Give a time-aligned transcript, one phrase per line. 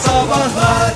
[0.00, 0.89] Sabahlar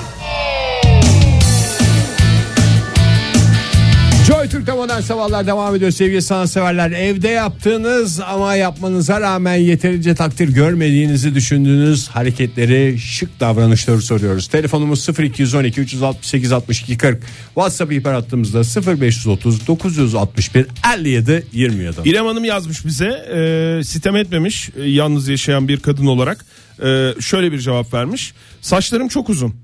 [4.55, 6.91] Türk'te modern sabahlar devam ediyor sevgili sanatseverler.
[6.91, 14.47] Evde yaptığınız ama yapmanıza rağmen yeterince takdir görmediğinizi düşündüğünüz hareketleri, şık davranışları soruyoruz.
[14.47, 17.23] Telefonumuz 0212 368 62 40.
[17.45, 18.61] WhatsApp ihbar hattımızda
[19.01, 20.65] 0530 961
[20.97, 22.09] 57 27.
[22.09, 26.45] İrem Hanım yazmış bize e, sitem etmemiş e, yalnız yaşayan bir kadın olarak
[26.83, 29.55] E, şöyle bir cevap vermiş saçlarım çok uzun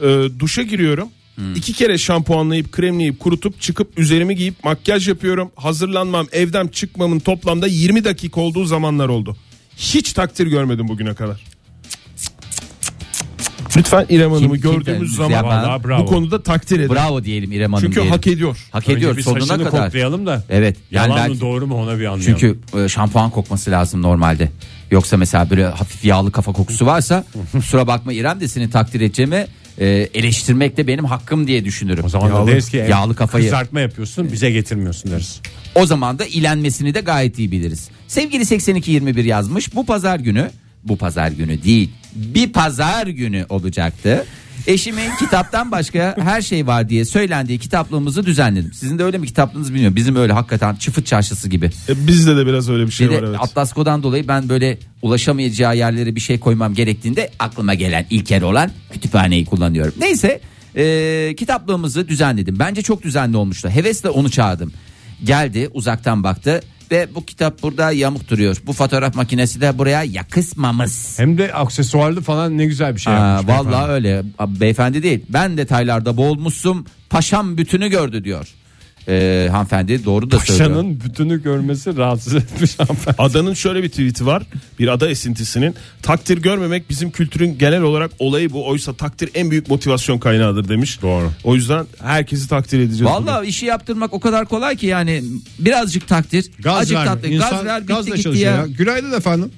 [0.00, 0.06] E,
[0.38, 1.08] duşa giriyorum
[1.56, 8.04] iki kere şampuanlayıp kremleyip kurutup çıkıp üzerimi giyip makyaj yapıyorum hazırlanmam evden çıkmamın toplamda 20
[8.04, 9.36] dakika olduğu zamanlar oldu
[9.76, 11.40] hiç takdir görmedim bugüne kadar
[13.76, 15.44] Lütfen İrem Hanım'ı kim gördüğümüz kendisi zaman?
[15.44, 16.02] Vallahi bravo.
[16.02, 16.94] bu konuda takdir edin.
[16.94, 18.12] Bravo diyelim İrem Hanım Çünkü diyelim.
[18.12, 18.66] hak ediyor.
[18.72, 19.70] Hak Önce ediyor bir sonuna kadar.
[19.70, 20.44] koklayalım da.
[20.50, 20.76] Evet.
[20.90, 22.20] Yani Yalan belki- mı doğru mu ona bir anlayalım.
[22.22, 24.50] Çünkü e, şampuan kokması lazım normalde.
[24.90, 29.46] Yoksa mesela böyle hafif yağlı kafa kokusu varsa kusura bakma İrem de seni takdir edeceğimi
[29.78, 32.04] e, eleştirmek de benim hakkım diye düşünürüm.
[32.04, 33.44] o zaman da yağlı, deriz ki yağlı kafayı.
[33.44, 35.40] kızartma yapıyorsun bize getirmiyorsun deriz.
[35.74, 37.88] O zaman da ilenmesini de gayet iyi biliriz.
[38.08, 39.74] Sevgili 8221 yazmış.
[39.74, 40.50] Bu pazar günü,
[40.84, 41.90] bu pazar günü değil.
[42.14, 44.26] Bir pazar günü olacaktı.
[44.66, 48.72] Eşimin kitaptan başka her şey var diye söylendiği kitaplığımızı düzenledim.
[48.72, 49.96] Sizin de öyle mi kitaplığınız bilmiyorum.
[49.96, 51.70] Bizim öyle hakikaten çıfıt çarşısı gibi.
[51.88, 53.38] E, bizde de biraz öyle bir şey Bir var de evet.
[53.40, 59.44] Atlasko'dan dolayı ben böyle ulaşamayacağı yerlere bir şey koymam gerektiğinde aklıma gelen ilkel olan kütüphaneyi
[59.44, 59.94] kullanıyorum.
[59.98, 60.40] Neyse
[60.76, 62.58] e, kitaplığımızı düzenledim.
[62.58, 63.68] Bence çok düzenli olmuştu.
[63.68, 64.72] Hevesle onu çağırdım.
[65.24, 68.56] Geldi uzaktan baktı ve bu kitap burada yamuk duruyor.
[68.66, 70.92] Bu fotoğraf makinesi de buraya yakışmamış.
[71.16, 73.54] Hem de aksesuarlı falan ne güzel bir şey Aa, yapmış.
[73.56, 73.92] vallahi beyefendi.
[73.92, 75.24] öyle Abi, beyefendi değil.
[75.28, 76.86] Ben detaylarda boğulmuşsun.
[77.10, 78.48] Paşam bütünü gördü diyor.
[79.08, 80.68] E, hanımefendi doğru da söylüyor.
[80.68, 83.16] Paşanın bütünü görmesi rahatsız etmiş hanımefendi.
[83.18, 84.42] Adanın şöyle bir tweet'i var.
[84.78, 88.68] Bir ada esintisinin takdir görmemek bizim kültürün genel olarak olayı bu.
[88.68, 91.02] Oysa takdir en büyük motivasyon kaynağıdır demiş.
[91.02, 91.30] Doğru.
[91.44, 93.04] O yüzden herkesi takdir edeceğiz.
[93.04, 95.22] Vallahi işi yaptırmak o kadar kolay ki yani
[95.58, 97.04] birazcık takdir, Gaz azıcık ver.
[97.06, 98.58] tatlı, İnsan gaz ver bitti gazla gitti çalışıyor ya.
[98.60, 98.66] ya.
[98.66, 99.50] Günaydın efendim.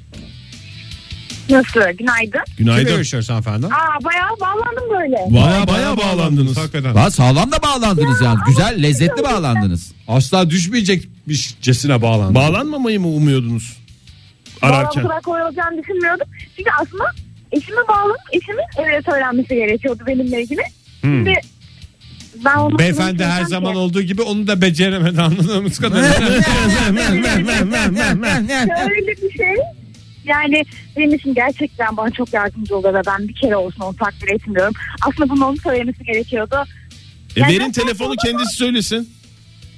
[1.50, 1.80] Nasıl?
[1.98, 2.32] Günaydın.
[2.32, 2.56] bugün.
[2.56, 2.86] Kimle Günaydın.
[2.92, 3.66] görüşüyoruz hanımefendi?
[3.66, 5.16] Aa bayağı bağlandım böyle.
[5.42, 6.56] Baya baya bağlandınız.
[6.56, 6.94] Hakikaten.
[6.94, 8.38] Valla sağlam da bağlandınız yani.
[8.46, 9.92] Güzel, lezzetli bağlandınız.
[10.08, 12.34] Asla düşmeyecekmişcesine bağlandı.
[12.34, 13.76] Bağlanmamayı mı umuyordunuz?
[14.62, 15.02] Bu Ararken.
[15.02, 16.26] kadar kolay olacağını düşünmüyordum.
[16.56, 17.04] Çünkü aslında
[17.52, 20.60] eşime bağlanıp eşimin öyle söylenmesi gerekiyordu benimle ilgili.
[21.00, 21.34] Şimdi
[22.44, 26.16] ben onu Beyefendi her zaman olduğu gibi onu da beceremedi anladığımız kadarıyla.
[28.90, 29.54] Öyle bir şey.
[30.26, 30.62] Yani
[30.96, 34.74] benim için gerçekten bana çok yardımcı oldu ve ben bir kere olsun onu takdir etmiyorum.
[35.08, 36.56] Aslında bunu onun söylemesi gerekiyordu.
[37.36, 39.08] E Yani verin telefonu kendisi söylesin.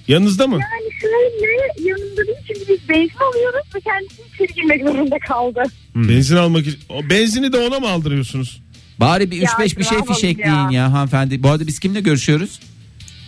[0.09, 0.55] Yanınızda mı?
[0.61, 5.63] Yani şöyle yanımda değil çünkü biz benzin alıyoruz ve kendisi içeri girmek zorunda kaldı.
[5.95, 6.79] Benzin almak için.
[6.89, 8.63] O benzini de ona mı aldırıyorsunuz?
[9.01, 10.71] Bari bir Ya, 3-5 bir şey fişekleyin ya.
[10.83, 10.93] ya.
[10.93, 11.43] hanımefendi.
[11.43, 12.61] Bu arada biz kimle görüşüyoruz?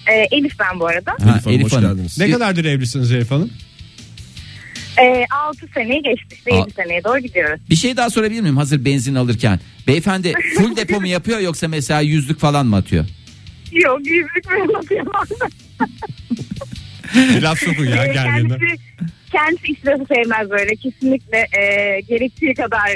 [0.07, 1.11] Ee, Elif ben bu arada.
[1.11, 2.19] Ha, Elif Hanım, hoş geldiniz.
[2.19, 3.51] ne kadardır evlisiniz Elif Hanım?
[5.03, 6.53] Ee, 6 seneyi geçtik.
[6.53, 6.57] Aa.
[6.57, 7.61] 7 seneye doğru gidiyoruz.
[7.71, 9.61] Bir şey daha sorabilir miyim hazır benzin alırken?
[9.87, 13.05] Beyefendi full depo mu yapıyor yoksa mesela yüzlük falan mı atıyor?
[13.73, 15.13] Yok yüzlük mü anlatıyorum.
[17.15, 18.57] Bir laf sokun ya Ee, geldiğinde.
[18.59, 18.83] kendisi,
[19.33, 20.77] kendisi israfı sevmez böyle.
[20.77, 22.91] Kesinlikle e, gerektiği kadar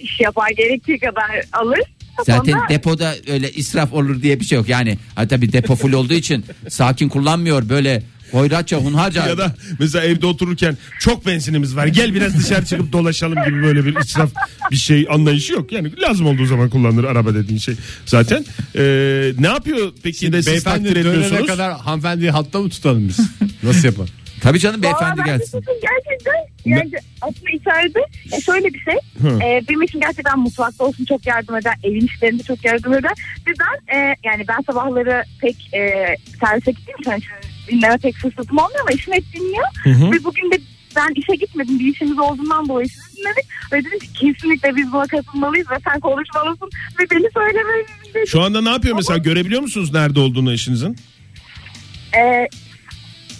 [0.00, 1.80] iş yapar, gerektiği kadar alır.
[2.26, 4.68] Zaten Sonra- depoda öyle israf olur diye bir şey yok.
[4.68, 9.26] Yani ha, tabii depo full olduğu için sakin kullanmıyor böyle hoyratça hunharca.
[9.26, 13.84] Ya da mesela evde otururken çok benzinimiz var gel biraz dışarı çıkıp dolaşalım gibi böyle
[13.84, 14.30] bir israf
[14.70, 15.72] bir şey anlayışı yok.
[15.72, 17.74] Yani lazım olduğu zaman kullanılır araba dediğin şey.
[18.06, 18.44] Zaten
[18.76, 21.46] Ee, ne yapıyor peki de siz Beyefendi takdir dönene etmiyorsunuz?
[21.50, 23.18] kadar hanımefendiyi hatta mı tutalım biz?
[23.62, 24.10] Nasıl yapalım?
[24.42, 25.58] Tabii canım Vallahi beyefendi ben gelsin.
[25.58, 27.98] de Gerçekten yani aslında içeride
[28.36, 28.94] e, şöyle bir şey.
[29.24, 31.74] E, benim için gerçekten mutfakta olsun çok yardım eder.
[31.84, 33.12] Evin işlerinde çok yardım eder.
[33.46, 35.80] Ve ben e, yani ben sabahları pek e,
[36.40, 39.66] servise gittiğim için hani şimdi dinleme pek fırsatım olmuyor ama eşim hep dinliyor.
[40.12, 40.58] Ve bugün de
[40.96, 41.78] ben işe gitmedim.
[41.78, 43.44] Bir işimiz olduğundan dolayı sizi dinledik.
[43.72, 46.70] Ve dedim ki kesinlikle biz buna katılmalıyız ve sen konuşmalısın.
[47.00, 48.24] Ve beni söylemelisin.
[48.26, 50.96] Şu anda ne yapıyor mesela görebiliyor musunuz nerede olduğunu eşinizin?
[52.16, 52.48] E,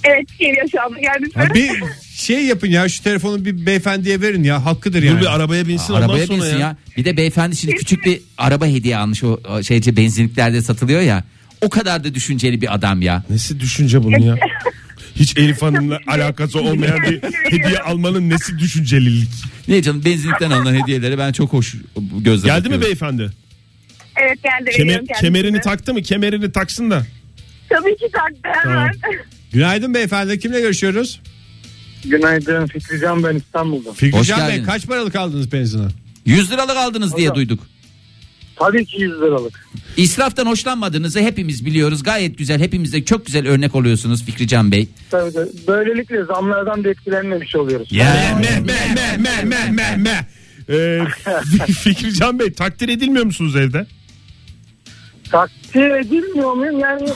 [0.04, 1.31] evet geliyor şu anda geldi.
[1.37, 1.70] Ya bir
[2.14, 5.20] şey yapın ya şu telefonu bir beyefendiye verin ya hakkıdır Dur yani.
[5.20, 6.58] bir arabaya binsin ondan Arabaya sonra binsin ya.
[6.58, 6.76] ya.
[6.96, 11.25] Bir de beyefendi şimdi küçük bir araba hediye almış o, o şeyce benzinliklerde satılıyor ya.
[11.64, 13.25] O kadar da düşünceli bir adam ya.
[13.31, 14.37] Nesi düşünce bunun ya?
[15.16, 19.28] Hiç Elif Hanım'la alakası olmayan bir hediye almanın nesi düşüncelilik?
[19.69, 21.75] Ne canım benzinlikten alınan hediyeleri ben çok hoş
[22.20, 22.81] gözle Geldi mi bakıyorum.
[22.82, 23.31] beyefendi?
[24.16, 24.70] Evet geldi.
[24.76, 25.16] Kemer, kendisine.
[25.20, 26.02] kemerini taktı mı?
[26.02, 27.06] Kemerini taksın da.
[27.69, 28.90] Tabii ki taktı hemen.
[29.52, 31.20] Günaydın beyefendi kimle görüşüyoruz?
[32.05, 33.93] Günaydın Fikrican ben İstanbul'dan.
[33.94, 34.67] Fikrican Hoş Bey geldiniz.
[34.67, 35.87] kaç paralık aldınız benzine?
[36.26, 37.60] 100 liralık aldınız diye duyduk.
[38.56, 39.66] Tabii ki 100 liralık.
[39.96, 42.02] İsraftan hoşlanmadığınızı hepimiz biliyoruz.
[42.02, 42.60] Gayet güzel.
[42.60, 44.88] Hepimize çok güzel örnek oluyorsunuz Fikrican Bey.
[45.10, 45.50] Tabii tabii.
[45.68, 47.92] Böylelikle zamlardan da etkilenmemiş oluyoruz.
[47.92, 50.22] Meh meh meh meh meh meh meh meh.
[50.68, 51.00] Ee,
[51.72, 53.86] Fikrican Bey takdir edilmiyor musunuz evde?
[55.30, 56.78] Takdir edilmiyor muyum?
[56.78, 57.08] Yani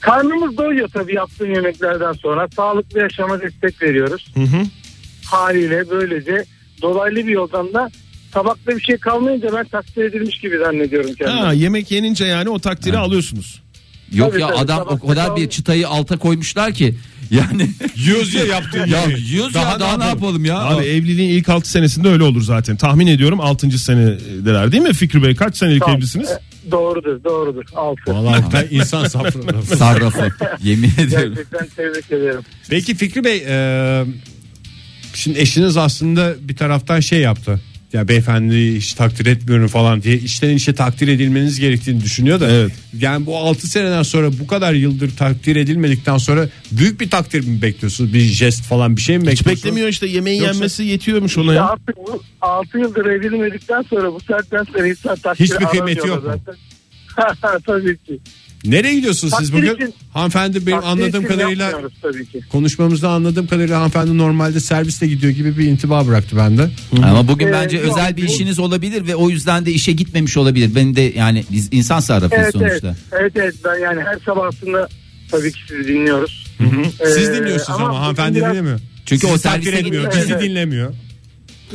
[0.00, 2.48] karnımız doyuyor tabii yaptığım yemeklerden sonra.
[2.56, 4.32] Sağlıklı yaşama destek veriyoruz.
[4.34, 4.62] Hı hı.
[5.26, 6.44] Haliyle böylece
[6.82, 7.90] dolaylı bir yoldan da
[8.32, 11.40] tabakta bir şey kalmayınca ben takdir edilmiş gibi zannediyorum kendimi.
[11.40, 13.62] Ha, yemek yenince yani o takdiri alıyorsunuz.
[14.12, 16.94] Yok Tabii, ya tabii, adam o kadar kal- bir çıtayı alta koymuşlar ki.
[17.30, 19.24] Yani Yiyoruz ya yaptığın ya yemeği.
[19.30, 20.58] yiyoruz ya daha ne yapalım ya?
[20.58, 22.76] Abi evliliğin ilk 6 senesinde öyle olur zaten.
[22.76, 23.70] Tahmin ediyorum 6.
[23.78, 25.34] senedeler değil mi Fikri Bey?
[25.34, 25.96] Kaç senelik Tamam.
[25.96, 26.28] evlisiniz?
[26.30, 26.38] E,
[26.70, 27.64] Doğrudur doğrudur.
[27.76, 28.02] Altı.
[28.14, 29.62] Vallahi da insan safranı.
[29.62, 30.28] Sarrafı.
[30.62, 31.34] Yemin ediyorum.
[31.34, 32.40] Gerçekten tebrik ederim.
[32.70, 34.04] Peki Fikri Bey e,
[35.14, 37.60] şimdi eşiniz aslında bir taraftan şey yaptı.
[37.92, 42.50] Ya beyefendi hiç takdir etmiyorum falan diye işten işe takdir edilmeniz gerektiğini düşünüyor da.
[42.50, 42.72] Evet.
[42.98, 47.62] Yani bu 6 seneden sonra bu kadar yıldır takdir edilmedikten sonra büyük bir takdir mi
[47.62, 48.14] bekliyorsunuz?
[48.14, 49.56] Bir jest falan bir şey mi Hiç bekliyorsunuz?
[49.64, 51.68] beklemiyor işte yemeğin Yoksa- yenmesi yetiyormuş ona Ya ya.
[51.68, 56.54] artık bu 6 yıldır edilmedikten sonra bu saatten sonra insan takdir Hiçbir kıymeti yok zaten.
[57.66, 58.18] Tabii ki.
[58.64, 59.74] Nereye gidiyorsunuz siz Takdir bugün?
[59.84, 62.40] için- Hanımefendi benim Takdir anladığım için kadarıyla yapmıyoruz tabii ki.
[62.52, 66.70] konuşmamızda anladığım kadarıyla hanımefendi normalde serviste gidiyor gibi bir intiba bıraktı bende.
[67.02, 69.92] Ama bugün Ee, bence yok, özel bir bu- işiniz olabilir ve o yüzden de işe
[69.92, 70.70] gitmemiş olabilir.
[70.74, 72.80] Ben de yani biz insan sarrafıyız Evet, evet.
[72.82, 72.96] sonuçta.
[73.20, 74.88] evet evet ben yani her sabah aslında
[75.30, 76.46] tabii ki sizi dinliyoruz.
[77.14, 78.80] Siz Ee, dinliyorsunuz ama, bugün hanımefendi biraz dinlemiyor.
[79.06, 80.12] Çünkü Sizi o takdir servise etmiyor.
[80.16, 80.42] Bizi Evet.
[80.42, 80.94] dinlemiyor.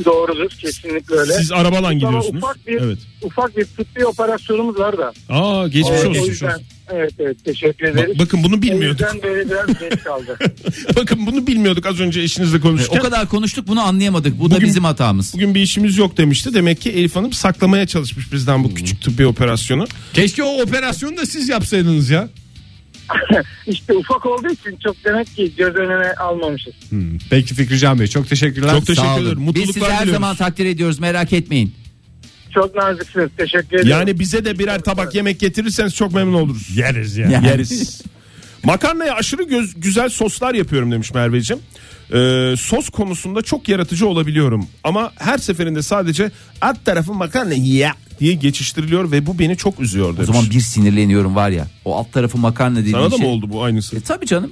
[0.05, 1.33] Doğrudur kesinlikle öyle.
[1.33, 2.43] Siz arabalan Ama gidiyorsunuz.
[2.43, 2.97] Ufak bir, Evet.
[3.21, 5.13] ufak bir tıbbi operasyonumuz var da.
[5.29, 6.21] Aa geçmiş O- olsun.
[6.23, 6.63] o yüzden, olsun.
[6.93, 8.09] Evet evet teşekkür ederiz.
[8.09, 9.01] Bak- bakın bunu O bilmiyorduk.
[9.13, 10.37] yüzden böyle biraz geç kaldı.
[10.95, 13.01] Bakın bunu bilmiyorduk az önce eşinizle O konuşurken.
[13.01, 14.39] kadar konuştuk bunu anlayamadık.
[14.39, 15.33] Bu da Bugün- bizim hatamız.
[15.33, 16.53] Bugün bir işimiz yok demişti.
[16.53, 19.85] Demek ki Elif Hanım saklamaya çalışmış bizden bu küçük tıbbi operasyonu.
[20.13, 22.29] Keşke o operasyonu da siz yapsaydınız ya.
[23.67, 26.73] işte ufak olduğu için çok demek ki göz önüne almamışız.
[26.89, 28.69] Hmm, Peki Fikrican Bey çok teşekkürler.
[28.71, 29.23] Çok teşekkür Sağ olun.
[29.23, 29.37] ederim.
[29.37, 30.13] Biz Mutluluklar sizi her diliyoruz.
[30.13, 31.73] zaman takdir ediyoruz merak etmeyin.
[32.55, 33.89] Çok naziksiniz teşekkür ederim.
[33.89, 36.77] Yani bize de birer tabak yemek getirirseniz çok memnun oluruz.
[36.77, 37.29] Yeriz ya.
[37.29, 37.47] Yani.
[37.47, 38.01] Yeriz.
[38.63, 41.63] Makarnaya aşırı göz, güzel soslar yapıyorum demiş Merveciğim.
[42.13, 44.67] Ee, sos konusunda çok yaratıcı olabiliyorum.
[44.83, 46.31] Ama her seferinde sadece
[46.61, 50.27] alt tarafı makarna ya diye geçiştiriliyor ve bu beni çok üzüyor O demiş.
[50.27, 51.67] zaman bir sinirleniyorum var ya.
[51.85, 53.25] O alt tarafı makarna dediğin Sana da şey.
[53.25, 53.95] mı oldu bu aynısı?
[53.97, 54.51] E, tabii canım.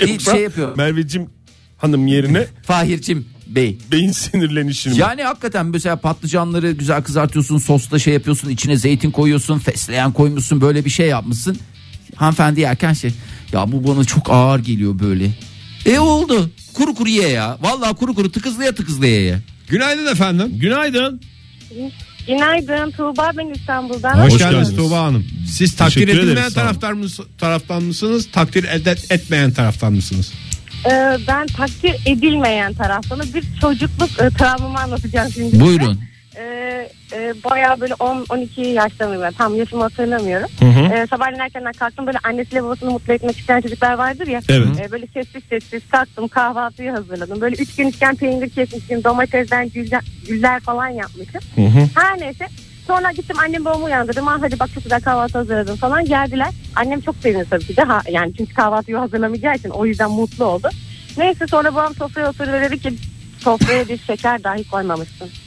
[0.00, 0.76] E, Bir şey yapıyor.
[0.76, 1.30] Merveciğim
[1.78, 3.78] hanım yerine Fahir'cim Bey.
[3.92, 4.98] beyin sinirlenişini.
[4.98, 10.84] Yani hakikaten mesela patlıcanları güzel kızartıyorsun sosla şey yapıyorsun içine zeytin koyuyorsun fesleğen koymuşsun böyle
[10.84, 11.58] bir şey yapmışsın.
[12.16, 13.10] Hanımefendi yerken şey
[13.52, 15.30] ya bu bana çok ağır geliyor böyle.
[15.86, 19.38] E oldu kuru kuru ye ya vallahi kuru kuru tıkızlıya tıkızlıya ye.
[19.68, 20.52] Günaydın efendim.
[20.58, 21.20] Günaydın.
[22.26, 24.14] Günaydın Tuğba ben İstanbul'dan.
[24.24, 24.76] Hoş, Hoş geldiniz geldiniz.
[24.88, 25.26] Tuğba Hanım.
[25.50, 28.28] Siz takdir edilmeyen taraftar mıs- taraftan mısınız?
[28.32, 30.32] Takdir ed- etmeyen taraftan mısınız?
[30.86, 33.26] Ee, ben takdir edilmeyen taraftanım.
[33.34, 35.60] Bir çocukluk e, travmamı anlatacağım şimdi.
[35.60, 36.00] Buyurun.
[36.36, 39.32] Ee, e, bayağı böyle 10-12 yaşlarındayım ben.
[39.32, 40.48] Tam yaşımı hatırlamıyorum.
[40.60, 40.94] Hı hı.
[40.94, 44.40] Ee, sabahleyin erkenden kalktım böyle annesiyle babasını mutlu etmek isteyen çocuklar vardır ya.
[44.48, 44.68] Evet.
[44.80, 47.40] Ee, böyle sessiz sessiz kalktım kahvaltıyı hazırladım.
[47.40, 51.40] Böyle üç gün üçgen peynir kesmişim domatesden güller, güller falan yapmışım.
[51.54, 51.88] Hı hı.
[51.94, 52.46] Her neyse.
[52.86, 54.28] Sonra gittim annem babamı uyandırdım.
[54.28, 56.04] Ah hadi bak çok güzel kahvaltı hazırladım falan.
[56.04, 56.48] Geldiler.
[56.76, 57.82] Annem çok sevindi tabii ki de.
[57.82, 60.68] Ha, yani çünkü kahvaltıyı hazırlamayacağı için o yüzden mutlu oldu.
[61.16, 62.94] Neyse sonra babam sofraya oturdu ve dedi ki
[63.38, 65.28] sofraya bir şeker dahi koymamışsın.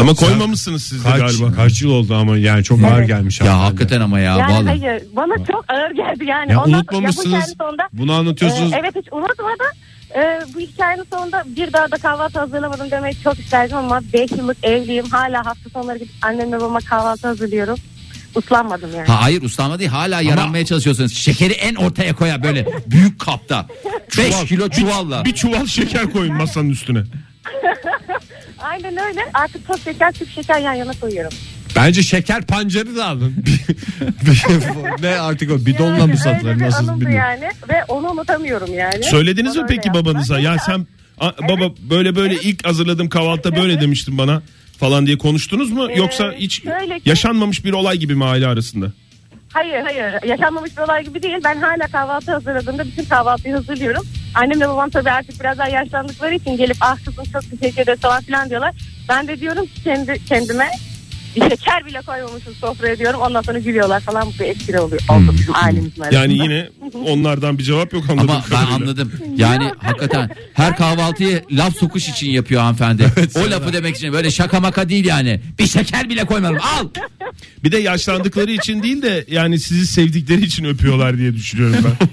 [0.00, 1.52] Ama koymamışsınız siz de Kaç, galiba.
[1.56, 3.40] kaç yıl oldu ama yani çok ağır gelmiş.
[3.40, 3.64] Ya hanımefendi.
[3.66, 4.80] hakikaten ama ya yani vallahi.
[4.82, 6.52] hayır bana çok ağır geldi yani.
[6.52, 7.32] Ya Ondan- unutmamışsınız.
[7.32, 8.72] Ya bu sonunda, Bunu anlatıyorsunuz.
[8.72, 9.66] e, evet hiç unutmadım.
[10.14, 14.64] E, bu hikayenin sonunda bir daha da kahvaltı hazırlamadım demek çok isterdim ama 5 yıllık
[14.64, 15.06] evliyim.
[15.10, 17.76] Hala hafta sonları gidip annemle babama kahvaltı hazırlıyorum.
[18.34, 19.06] Uslanmadım yani.
[19.06, 21.14] Ha, hayır uslanma değil hala yaranmaya çalışıyorsunuz.
[21.16, 23.66] Şekeri en ortaya koya böyle büyük kapta.
[24.18, 25.24] 5 kilo çuvalla.
[25.24, 27.02] Bir çuval şeker koyun masanın üstüne.
[28.58, 29.20] Aynen öyle.
[29.34, 31.32] Artık toz şeker, küp şeker yan yana koyuyorum.
[31.76, 33.34] Bence şeker pancarı da alın.
[35.02, 37.16] ne artık o bidonla Yani mı satılır nasıl bilmiyorum.
[37.16, 39.04] yani ve onu unutamıyorum yani.
[39.04, 40.38] Söylediniz Bana mi peki babanıza?
[40.40, 40.86] Ya sen
[41.20, 44.42] a- baba böyle böyle ilk hazırladığım kahvaltıda böyle demiştin bana
[44.78, 45.90] falan diye konuştunuz mu?
[45.90, 46.68] Ee, Yoksa hiç ki-
[47.04, 48.86] yaşanmamış bir olay gibi mi aile arasında?
[49.52, 51.36] Hayır hayır yaşanmamış bir olay gibi değil.
[51.44, 54.02] Ben hala kahvaltı hazırladığımda bütün kahvaltıyı hazırlıyorum.
[54.34, 58.22] Annemle babam tabii artık biraz daha yaşlandıkları için gelip ah kızım çok teşekkür ederiz falan
[58.22, 58.74] filan diyorlar.
[59.08, 60.68] Ben de diyorum ki kendi kendime
[61.34, 63.20] şeker bile koymamışız sofraya diyorum.
[63.20, 64.26] Ondan sonra gülüyorlar falan.
[64.26, 65.02] Bu bir espri oluyor.
[65.08, 66.20] Oldu bizim ailemizin arasında.
[66.20, 66.68] Yani yine
[67.06, 68.30] onlardan bir cevap yok anladım.
[68.30, 69.12] Ama ben anladım.
[69.36, 73.06] Yani hakikaten her kahvaltıyı laf sokuş için yapıyor hanımefendi.
[73.34, 75.40] o lafı demek için böyle şaka maka değil yani.
[75.58, 76.56] Bir şeker bile koymadım.
[76.56, 76.88] Al.
[77.64, 82.08] Bir de yaşlandıkları için değil de yani sizi sevdikleri için öpüyorlar diye düşünüyorum ben.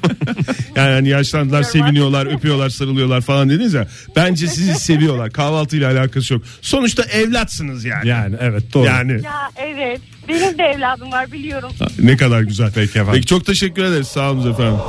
[0.82, 3.88] yani hani yaşlandılar seviniyorlar öpüyorlar sarılıyorlar falan dediniz ya.
[4.16, 6.44] Bence sizi seviyorlar kahvaltıyla alakası yok.
[6.62, 8.08] Sonuçta evlatsınız yani.
[8.08, 8.86] Yani evet doğru.
[8.86, 10.02] Yani Ya evet.
[10.28, 11.70] Benim de evladım var biliyorum.
[12.00, 12.72] ne kadar güzel.
[12.76, 13.14] Peki efendim.
[13.14, 14.80] Peki çok teşekkür ederiz sağ olun efendim.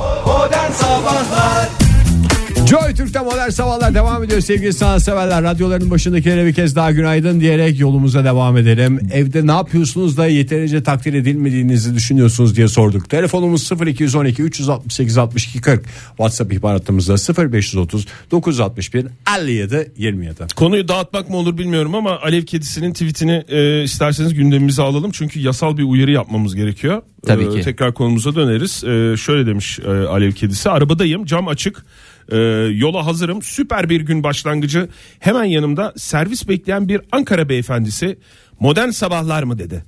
[2.69, 5.43] Joy Türk'te modern sabahlar devam ediyor sevgili sanatseverler.
[5.43, 8.99] Radyoların başındakilere bir kez daha günaydın diyerek yolumuza devam edelim.
[9.13, 13.09] Evde ne yapıyorsunuz da yeterince takdir edilmediğinizi düşünüyorsunuz diye sorduk.
[13.09, 15.85] Telefonumuz 0212 368 62 40.
[16.07, 19.05] WhatsApp ihbaratımızda 0530 961
[19.39, 20.35] 57 27.
[20.55, 25.11] Konuyu dağıtmak mı olur bilmiyorum ama Alev Kedisi'nin tweetini e, isterseniz gündemimize alalım.
[25.11, 27.01] Çünkü yasal bir uyarı yapmamız gerekiyor.
[27.25, 27.61] Tabii E, ki.
[27.61, 28.83] Tekrar konumuza döneriz.
[28.83, 30.69] E, şöyle demiş e, Alev Kedisi.
[30.69, 31.85] Arabadayım cam açık.
[32.31, 32.37] E,
[32.73, 33.41] yola hazırım.
[33.41, 34.87] Süper bir gün başlangıcı.
[35.19, 38.19] Hemen yanımda servis bekleyen bir Ankara beyefendisi.
[38.59, 39.83] Modern sabahlar mı dedi.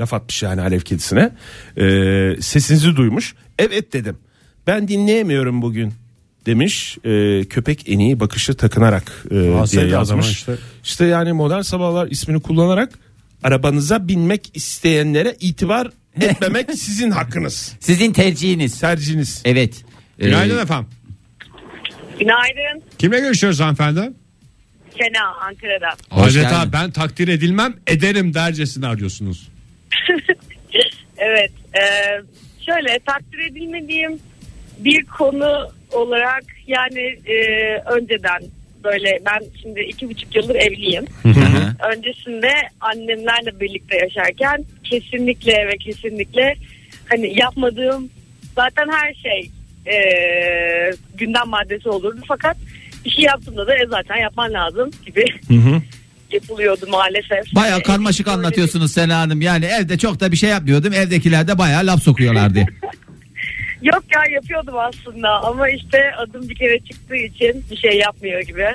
[0.00, 1.30] Laf atmış yani Alev Kedisi'ne.
[2.40, 3.34] Sesinizi duymuş.
[3.58, 4.16] Evet dedim.
[4.66, 5.92] Ben dinleyemiyorum bugün
[6.46, 9.34] demiş e, köpek en iyi bakışı takınarak e,
[9.70, 10.30] diye yazmış.
[10.30, 10.56] işte.
[10.84, 12.98] İşte yani modern sabahlar ismini kullanarak
[13.42, 15.90] arabanıza binmek isteyenlere itibar
[16.20, 17.76] etmemek sizin hakkınız.
[17.80, 18.80] Sizin tercihiniz.
[18.80, 19.42] Tercihiniz.
[19.44, 19.84] Evet.
[20.18, 20.88] Ee, Günaydın efendim.
[22.20, 22.82] Günaydın.
[22.98, 24.12] Kimle görüşüyoruz hanımefendi?
[24.98, 25.88] Sena Ankara'da.
[26.10, 26.70] Hoş Adeta geldin.
[26.72, 29.48] ben takdir edilmem ederim dercesine arıyorsunuz.
[31.20, 31.50] Evet.
[31.74, 31.82] e,
[32.66, 34.18] şöyle takdir edilmediğim
[34.78, 37.36] bir konu olarak yani e,
[37.92, 38.42] önceden
[38.84, 41.04] böyle ben şimdi iki buçuk yıldır evliyim.
[41.96, 46.54] Öncesinde annemlerle birlikte yaşarken kesinlikle ve kesinlikle
[47.08, 48.10] hani yapmadığım
[48.54, 49.50] zaten her şey
[49.86, 49.98] e,
[51.14, 52.56] gündem maddesi olurdu fakat
[53.04, 55.24] bir şey yaptığımda da e, zaten yapman lazım gibi
[56.32, 57.54] yapılıyordu maalesef.
[57.54, 59.42] Baya karmaşık anlatıyorsunuz Sena Hanım.
[59.42, 60.92] Yani evde çok da bir şey yapmıyordum.
[60.92, 62.64] Evdekiler de baya laf sokuyorlardı.
[63.82, 68.66] Yok ya yapıyordum aslında ama işte adım bir kere çıktığı için bir şey yapmıyor gibi.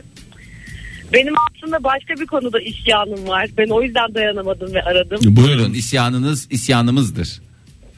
[1.14, 3.50] Benim aslında başka bir konuda isyanım var.
[3.58, 5.20] Ben o yüzden dayanamadım ve aradım.
[5.24, 7.42] Buyurun isyanınız isyanımızdır.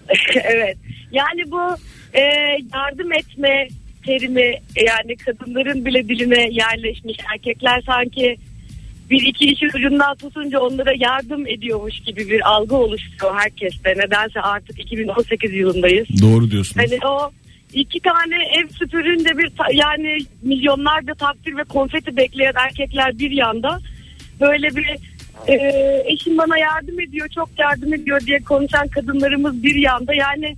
[0.43, 0.77] evet.
[1.12, 1.62] Yani bu
[2.13, 2.21] e,
[2.74, 3.67] yardım etme
[4.05, 4.53] terimi
[4.85, 7.17] yani kadınların bile diline yerleşmiş.
[7.33, 8.38] Erkekler sanki
[9.09, 13.89] bir iki işin ucundan tutunca onlara yardım ediyormuş gibi bir algı oluşuyor herkeste.
[13.89, 16.07] Nedense artık 2018 yılındayız.
[16.21, 16.91] Doğru diyorsunuz.
[16.91, 17.31] Hani o
[17.74, 23.79] iki tane ev süpüründe bir yani milyonlarca takdir ve konfeti bekleyen erkekler bir yanda
[24.41, 24.97] böyle bir
[25.47, 25.55] e,
[26.05, 30.55] eşim bana yardım ediyor çok yardım ediyor diye konuşan kadınlarımız bir yanda yani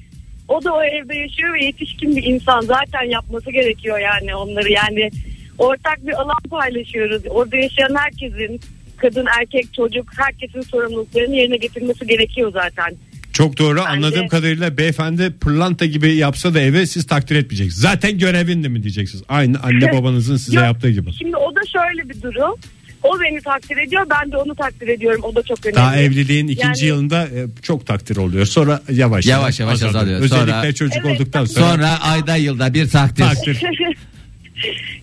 [0.47, 5.09] o da o evde yaşıyor ve yetişkin bir insan zaten yapması gerekiyor yani onları yani
[5.57, 8.59] ortak bir alan paylaşıyoruz orada yaşayan herkesin
[8.97, 12.95] kadın erkek çocuk herkesin sorumluluklarını yerine getirmesi gerekiyor zaten.
[13.33, 17.81] Çok doğru Bence- anladığım kadarıyla beyefendi pırlanta gibi yapsa da eve siz takdir etmeyeceksiniz.
[17.81, 19.23] Zaten görevindi mi diyeceksiniz.
[19.29, 21.13] Aynı anne babanızın size Yok, yaptığı gibi.
[21.13, 22.55] Şimdi o da şöyle bir durum.
[23.03, 25.21] O beni takdir ediyor ben de onu takdir ediyorum.
[25.23, 25.75] O da çok önemli.
[25.75, 28.45] Daha evliliğin ikinci Yani- yılında e, çok takdir oluyor.
[28.45, 30.19] Sonra yavaş Yavaş yavaş azalıyor.
[30.21, 33.23] Özellikle Sonra- çocuk Evet, olduktan sonra, Sonra ayda yılda bir takdir.
[33.23, 33.61] takdir.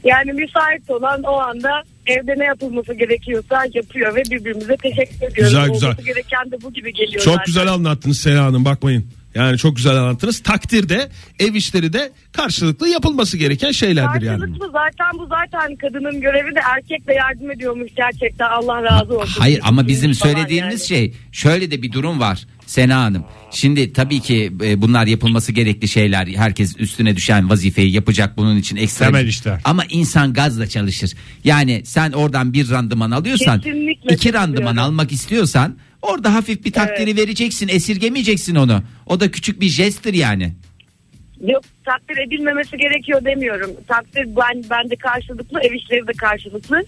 [0.05, 5.35] yani müsait olan o anda evde ne yapılması gerekiyorsa yapıyor ve birbirimize teşekkür ediyoruz.
[5.35, 6.05] Güzel, Olması güzel.
[6.05, 7.47] gereken de bu gibi geliyor Çok zaten.
[7.47, 9.07] güzel anlattınız Sena Hanım bakmayın.
[9.35, 10.43] Yani çok güzel anlattınız.
[10.43, 11.09] Takdirde
[11.39, 14.41] ev işleri de karşılıklı yapılması gereken şeylerdir yani.
[14.41, 19.41] Karşılıklı zaten bu zaten kadının görevi de erkek de yardım ediyormuş gerçekten Allah razı olsun.
[19.41, 21.01] Hayır ama bizim söylediğimiz yani.
[21.01, 23.25] şey şöyle de bir durum var Sena Hanım.
[23.51, 26.27] Şimdi tabii ki e, bunlar yapılması gerekli şeyler.
[26.27, 29.05] Herkes üstüne düşen vazifeyi yapacak bunun için ekstra.
[29.05, 29.61] Temel işler.
[29.65, 31.13] Ama insan gazla çalışır.
[31.45, 37.17] Yani sen oradan bir randıman alıyorsan Kesinlikle iki randıman almak istiyorsan orada hafif bir takdiri
[37.17, 37.69] vereceksin.
[37.69, 38.83] Esirgemeyeceksin onu.
[39.07, 40.53] O da küçük bir jesttir yani.
[41.41, 43.71] Yok takdir edilmemesi gerekiyor demiyorum.
[43.89, 46.85] Takdir ben bende karşılıklı ev işleri de karşılıklı.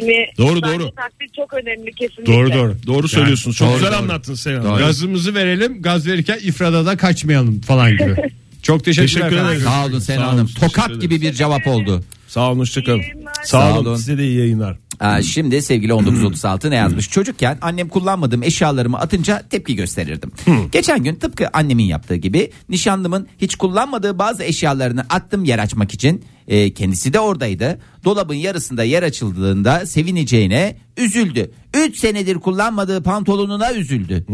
[0.00, 0.90] Hani Doğru, doğru.
[0.94, 2.32] Takdir çok önemli kesinlikle.
[2.32, 2.76] Doğru doğru.
[2.86, 3.56] Doğru söylüyorsunuz.
[3.56, 3.98] Çok doğru, güzel doğru.
[3.98, 4.70] anlattın Sena Hanım.
[4.70, 4.78] Doğru.
[4.78, 8.16] Gazımızı verelim gaz verirken ifrada da kaçmayalım falan gibi.
[8.62, 9.28] Çok teşekkürler.
[9.28, 9.60] Teşekkür ederim.
[9.64, 10.46] Sağ olun Sena Hanım.
[10.60, 12.04] Tokat gibi bir cevap oldu.
[12.28, 13.02] Sağ olun hoşçakalın.
[13.44, 13.86] Sağ, Sağ olun.
[13.86, 13.96] olun.
[13.96, 14.76] Size de iyi yayınlar.
[15.00, 17.10] Aa, şimdi sevgili 1936 ne yazmış?
[17.10, 20.30] Çocukken annem kullanmadığım eşyalarımı atınca tepki gösterirdim.
[20.72, 26.24] Geçen gün tıpkı annemin yaptığı gibi nişanlımın hiç kullanmadığı bazı eşyalarını attım yer açmak için.
[26.48, 27.78] E, kendisi de oradaydı.
[28.04, 31.50] Dolabın yarısında yer açıldığında sevineceğine üzüldü.
[31.74, 34.24] 3 senedir kullanmadığı pantolonuna üzüldü.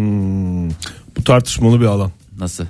[1.16, 2.10] Bu tartışmalı bir alan.
[2.38, 2.64] Nasıl?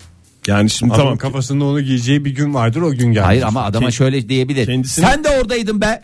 [0.46, 1.18] Yani şimdi Tamam tamam.
[1.18, 3.24] kafasında onu giyeceği bir gün vardır o gün geldi.
[3.24, 4.66] Hayır ama adama şöyle diyebilir.
[4.66, 6.02] kendisini- Sen de oradaydın be.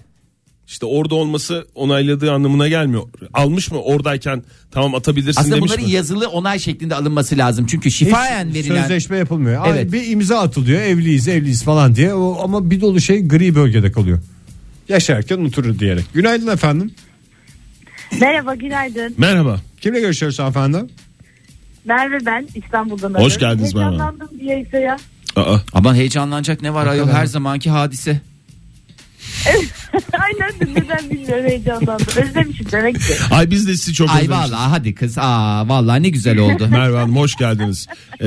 [0.68, 3.02] İşte orada olması onayladığı anlamına gelmiyor.
[3.34, 5.92] Almış mı oradayken tamam atabilirsin Aslında demiş bunların mi?
[5.92, 7.66] yazılı onay şeklinde alınması lazım.
[7.66, 9.64] Çünkü şifayen verilen Sözleşme yapılmıyor.
[9.64, 9.92] Ay, Evet.
[9.92, 14.18] Bir imza atılıyor evliyiz evliyiz falan diye o, ama bir dolu şey gri bölgede kalıyor.
[14.88, 16.04] Yaşarken unuturur diyerek.
[16.14, 16.90] Günaydın efendim.
[18.20, 19.14] Merhaba günaydın.
[19.18, 19.60] Merhaba.
[19.80, 20.92] Kimle görüşüyoruz hanımefendi?
[21.84, 23.88] Merve ben İstanbul'dan Hoş geldiniz Merve.
[23.88, 24.96] Heyecanlandım diye ise ya.
[25.36, 28.20] Aa, Ama heyecanlanacak ne var ayol her zamanki hadise.
[30.12, 32.06] Aynen neden bilmiyorum heyecanlandım.
[32.22, 33.14] Özlemişim demek ki.
[33.30, 34.52] Ay biz de sizi çok Ay özlemişiz.
[34.52, 35.18] vallahi hadi kız.
[35.18, 36.68] Aa vallahi ne güzel oldu.
[36.70, 37.86] Merve Hanım hoş geldiniz.
[38.20, 38.24] Ee,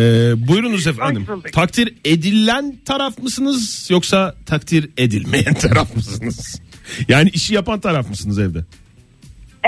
[0.48, 1.22] buyurunuz efendim.
[1.22, 1.54] Hoş bulduk.
[1.54, 6.62] Takdir edilen taraf mısınız yoksa takdir edilmeyen taraf mısınız?
[7.08, 8.66] Yani işi yapan taraf mısınız evde?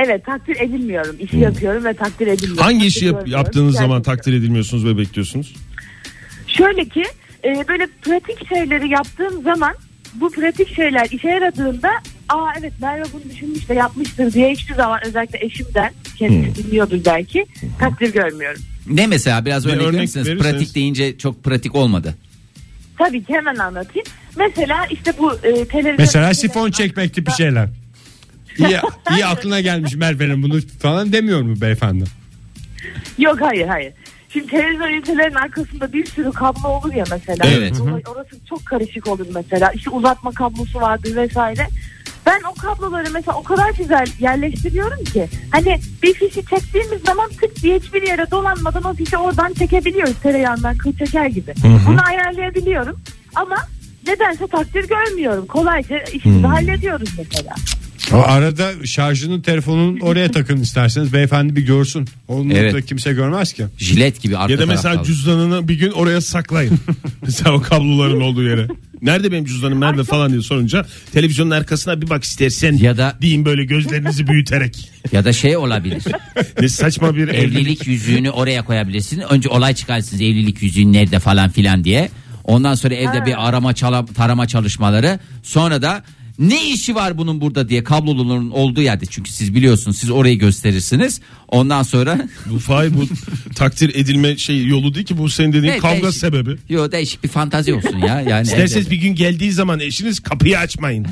[0.06, 1.15] Evet takdir edilmiyorum.
[1.20, 2.63] İşi yapıyorum ve takdir edilmiyorum.
[2.63, 3.44] Hangi işi yap- görmüyorum.
[3.46, 4.15] yaptığınız zaman Gerçekten.
[4.15, 5.53] takdir edilmiyorsunuz ve bekliyorsunuz?
[6.48, 7.03] Şöyle ki
[7.44, 9.74] e, böyle pratik şeyleri yaptığım zaman
[10.13, 11.89] bu pratik şeyler işe yaradığında
[12.30, 17.46] aa evet Merve bunu düşünmüş de yapmıştır diye hiçbir zaman özellikle eşimden kendisi dinliyordur belki
[17.80, 18.62] takdir görmüyorum.
[18.88, 20.28] Ne mesela biraz Bir örnek, örnek verir misiniz?
[20.28, 20.51] verirseniz.
[20.51, 22.16] Pratik deyince çok pratik olmadı.
[22.98, 24.08] Tabii ki hemen anlatayım.
[24.38, 25.96] Mesela işte bu e, televizyon...
[26.00, 27.70] Mesela sifon çekmek tipi şeyler.
[28.58, 28.78] İyi,
[29.12, 32.04] iyi aklına gelmiş Merve'nin bunu falan demiyor mu beyefendi?
[33.18, 33.94] Yok hayır hayır.
[34.33, 37.45] Şimdi televizyon ünitelerin arkasında bir sürü kablo olur ya mesela.
[37.48, 37.81] Evet.
[37.81, 39.71] Orası çok karışık olur mesela.
[39.71, 41.67] İşte uzatma kablosu vardır vesaire.
[42.25, 47.55] Ben o kabloları mesela o kadar güzel yerleştiriyorum ki hani bir fişi çektiğimiz zaman tık
[47.63, 51.53] diye hiçbir yere dolanmadan o fişi oradan çekebiliyoruz tereyağından kıl çeker gibi.
[51.88, 53.00] Bunu ayarlayabiliyorum
[53.36, 53.57] ama
[54.07, 55.45] nedense takdir görmüyorum.
[55.45, 57.55] Kolayca işimizi hallediyoruz mesela.
[58.13, 62.08] O arada şarjını telefonun oraya takın isterseniz beyefendi bir görsün.
[62.28, 62.74] Onu Evet.
[62.74, 63.66] da kimse görmez ki.
[63.78, 65.04] Jilet gibi arka Ya da mesela tarafta.
[65.04, 66.80] cüzdanını bir gün oraya saklayın.
[67.22, 68.68] mesela o kabloların olduğu yere.
[69.01, 73.46] Nerede benim cüzdanım nerede falan diye sorunca televizyonun arkasına bir bak istersen Ya da- deyin
[73.46, 74.92] böyle gözlerinizi büyüterek.
[75.12, 76.04] Ya da şey olabilir.
[76.62, 77.44] Ne saçma bir evlilik.
[77.56, 79.25] evlilik yüzüğünü oraya koyabilirsiniz.
[79.30, 82.10] Önce olay çıkarsınız evlilik yüzüğün nerede falan filan diye.
[82.43, 85.19] Ondan sonra evde bir arama çala, tarama çalışmaları.
[85.43, 86.04] Sonra da
[86.39, 89.06] ne işi var bunun burada diye kabloluların olduğu yerde.
[89.06, 91.21] Çünkü siz biliyorsunuz siz orayı gösterirsiniz.
[91.47, 93.04] Ondan sonra Bu fay bu
[93.56, 96.19] takdir edilme şey yolu değil ki bu senin dediğin Evet, kavga değişik.
[96.19, 96.56] sebebi.
[96.69, 98.21] yo değişik bir fantazi olsun ya.
[98.21, 101.06] Yani İsterseniz bir gün geldiği zaman eşiniz kapıyı açmayın.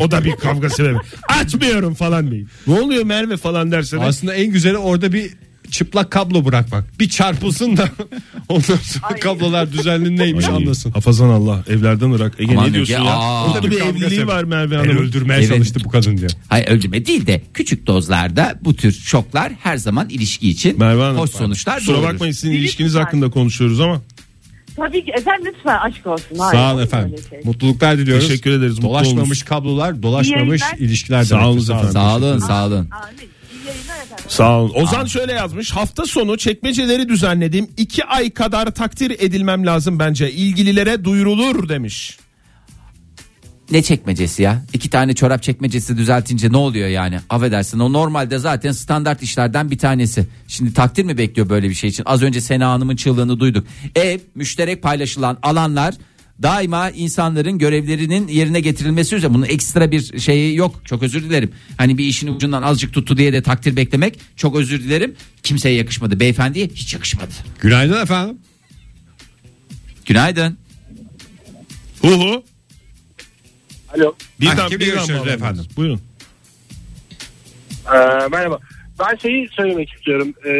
[0.00, 0.98] o da bir kavga sebebi.
[1.28, 2.48] Açmıyorum falan deyin.
[2.66, 4.04] Ne oluyor Merve falan derseniz.
[4.06, 5.30] Aslında en güzeli orada bir
[5.70, 7.00] çıplak kablo bırakmak.
[7.00, 7.88] Bir çarpılsın da
[8.48, 10.90] ondan sonra kablolar düzenli neymiş Ay, anlasın.
[10.90, 12.34] Hafazan Allah evlerden ırak.
[12.38, 13.04] Ege Aman ne diyorsun ya?
[13.04, 13.46] aa.
[13.48, 14.96] Mutlu bir evliliği var Merve Hanım.
[14.96, 15.48] öldürmeye Evet.
[15.48, 16.28] çalıştı bu kadın diye.
[16.48, 21.18] Hayır öldürme değil de küçük dozlarda bu tür şoklar her zaman ilişki için Merve Hanım.
[21.18, 22.08] hoş sonuçlar Kusura doğurur.
[22.12, 24.00] bakmayın sizin ilişkiniz hakkında konuşuyoruz ama.
[24.76, 26.38] Tabii ki efendim lütfen aşk olsun.
[26.38, 27.18] Hayır, Sağ olun efendim.
[27.30, 27.40] şey.
[27.44, 28.28] Mutluluklar diliyoruz.
[28.28, 31.90] Teşekkür ederiz, Dolaşmamış kablolar, dolaşmamış İyi ilişkiler Sağ olun efendim.
[31.92, 32.74] Sağ olun sağ olun.
[32.74, 32.88] Amin.
[34.28, 34.74] Sağ olun.
[34.74, 35.70] Ozan şöyle yazmış.
[35.70, 37.68] Hafta sonu çekmeceleri düzenledim.
[37.76, 40.32] İki ay kadar takdir edilmem lazım bence.
[40.32, 42.18] İlgililere duyurulur demiş.
[43.70, 44.62] Ne çekmecesi ya?
[44.72, 47.20] İki tane çorap çekmecesi düzeltince ne oluyor yani?
[47.30, 50.26] Affedersin o normalde zaten standart işlerden bir tanesi.
[50.48, 52.02] Şimdi takdir mi bekliyor böyle bir şey için?
[52.06, 53.66] Az önce Sena Hanım'ın çığlığını duyduk.
[53.94, 55.94] Ev müşterek paylaşılan alanlar
[56.42, 60.80] daima insanların görevlerinin yerine getirilmesi üzere bunun ekstra bir şeyi yok.
[60.84, 61.52] Çok özür dilerim.
[61.76, 65.16] Hani bir işin ucundan azıcık tuttu diye de takdir beklemek çok özür dilerim.
[65.42, 66.20] Kimseye yakışmadı.
[66.20, 67.32] Beyefendiye hiç yakışmadı.
[67.60, 68.38] Günaydın efendim.
[70.06, 70.58] Günaydın.
[72.02, 72.44] Hu hu.
[73.96, 74.14] Alo.
[74.40, 75.34] Kimle birden görüşüyoruz bağlandınız.
[75.34, 75.64] efendim?
[75.76, 76.00] Buyurun.
[77.86, 78.58] Ee, merhaba.
[78.98, 80.34] Ben şeyi söylemek istiyorum.
[80.46, 80.50] Ee,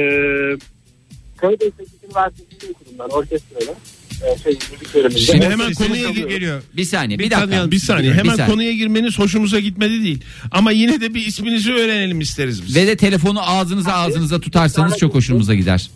[1.37, 3.75] Karadeniz Teknik Üniversitesi'nde okudum ben orkestrada.
[4.25, 5.19] Ee, şey, müzik bölümünde.
[5.19, 6.63] Şimdi hemen konuya gir- geliyor.
[6.77, 7.47] Bir saniye bir, Bir dakika.
[7.47, 7.71] tanıyalım.
[7.71, 8.47] Bir saniye hemen saniye.
[8.55, 10.25] konuya girmeniz hoşumuza gitmedi değil.
[10.53, 12.77] Ama yine de bir isminizi öğrenelim isteriz biz.
[12.77, 15.91] Ve de telefonu ağzınıza ağzınıza tutarsanız çok hoşumuza gider.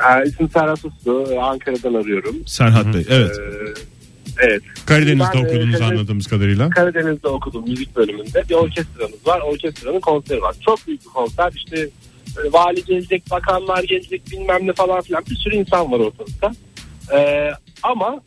[0.00, 1.40] Ee, isim Serhat Uslu.
[1.42, 2.36] Ankara'dan arıyorum.
[2.46, 3.36] Serhat Bey evet.
[3.38, 4.62] Ee, evet.
[4.86, 6.70] Karadeniz'de Ben, e, okudunuz Karadeniz- anladığımız kadarıyla.
[6.70, 8.44] Karadeniz'de okudum müzik bölümünde.
[8.50, 9.40] Bir orkestramız var.
[9.40, 10.54] Orkestranın konseri var.
[10.64, 11.52] Çok büyük bir konser.
[11.56, 11.88] İşte
[12.52, 15.24] vali gelecek, bakanlar gelecek bilmem ne falan filan.
[15.30, 16.52] Bir sürü insan var ortalıkta.
[17.12, 17.50] Ee,
[17.82, 18.20] ama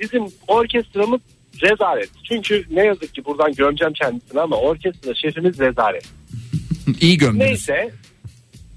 [0.00, 1.20] bizim orkestramız
[1.62, 2.10] rezalet.
[2.28, 6.08] Çünkü ne yazık ki buradan gömeceğim kendisini ama orkestra şefimiz rezalet.
[7.00, 7.46] İyi gömdünüz.
[7.46, 7.90] Neyse.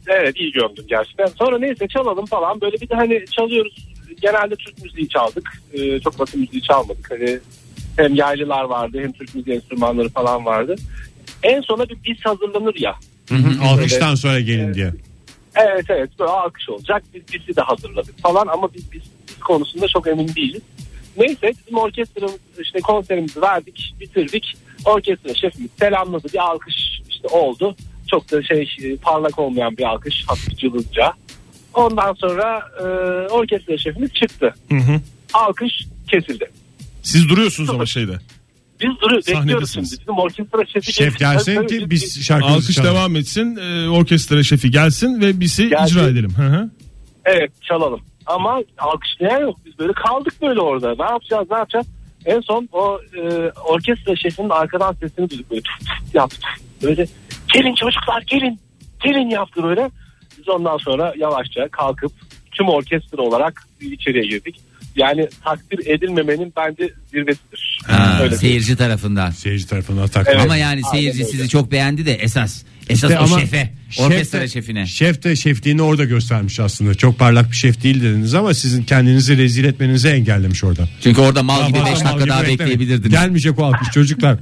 [0.07, 1.25] Evet iyi gömdüm gerçekten.
[1.25, 2.61] Sonra neyse çalalım falan.
[2.61, 3.87] Böyle bir de hani çalıyoruz.
[4.21, 5.61] Genelde Türk müziği çaldık.
[5.73, 7.11] Ee, çok batı müziği çalmadık.
[7.11, 7.39] Hani
[7.97, 10.75] Hem yaylılar vardı hem Türk müziği enstrümanları falan vardı.
[11.43, 12.95] En sona bir bis hazırlanır ya.
[13.63, 14.91] Alkıştan sonra gelin diye.
[15.55, 17.03] Evet evet böyle alkış olacak.
[17.13, 20.61] Biz bizi de hazırladık falan ama biz biz, biz konusunda çok emin değiliz.
[21.17, 24.57] Neyse bizim orkestramız işte konserimizi verdik bitirdik.
[24.85, 26.75] Orkestra şefimiz selamladı bir alkış
[27.09, 27.75] işte oldu.
[28.11, 31.13] Çok da şey parlak olmayan bir alkış hafif cılızca.
[31.73, 32.83] Ondan sonra e,
[33.29, 34.53] orkestra şefimiz çıktı.
[34.69, 35.01] Hı hı.
[35.33, 36.51] Alkış kesildi.
[37.03, 38.19] Siz duruyorsunuz ama şeyde.
[39.11, 39.89] Duruyoruz bekliyoruz Sahnedesiniz.
[39.89, 40.01] şimdi.
[40.01, 42.95] Bizim orkestra şefi Şef gelsin ki biz şarkımızı Alkış çalalım.
[42.95, 43.55] devam etsin.
[43.57, 45.85] e, orkestra şefi gelsin ve bizi Gelsin.
[45.99, 46.33] icra edelim.
[46.37, 46.69] Hı hı.
[47.25, 47.99] Evet çalalım.
[48.25, 49.57] Ama alkışlayan yok.
[49.65, 50.95] Biz böyle kaldık böyle orada.
[51.05, 51.87] Ne yapacağız ne yapacağız?
[52.25, 56.47] En son o e, orkestra şefinin arkadan sesini duyduk böyle tuf tuf yaptı.
[56.83, 57.07] Böyle
[57.53, 58.59] gelin çocuklar gelin.
[59.03, 59.91] Gelin yaptı böyle.
[60.37, 62.11] Biz ondan sonra yavaşça kalkıp
[62.51, 64.59] tüm orkestra olarak içeriye girdik.
[64.95, 67.79] Yani takdir edilmemenin bence zirvesidir.
[67.87, 69.31] Ha, Öyle seyirci tarafından.
[69.31, 70.33] Seyirci tarafından takdim.
[70.35, 70.45] Evet.
[70.45, 71.31] Ama yani Aynen seyirci öyle.
[71.31, 74.85] sizi çok beğendi de esas esas İşte o ama şefe, şef orkestra de- şefine.
[74.85, 76.95] Şef de şefliğini orada göstermiş aslında.
[76.95, 80.89] Çok parlak bir şef değil dediniz ama sizin kendinizi rezil etmenizi engellemiş orada.
[81.03, 83.11] Çünkü orada mal gibi Daha 5 fazla dakika daha bekleyebilirdiniz.
[83.11, 84.37] Gelmeyecek o alkış çocuklar.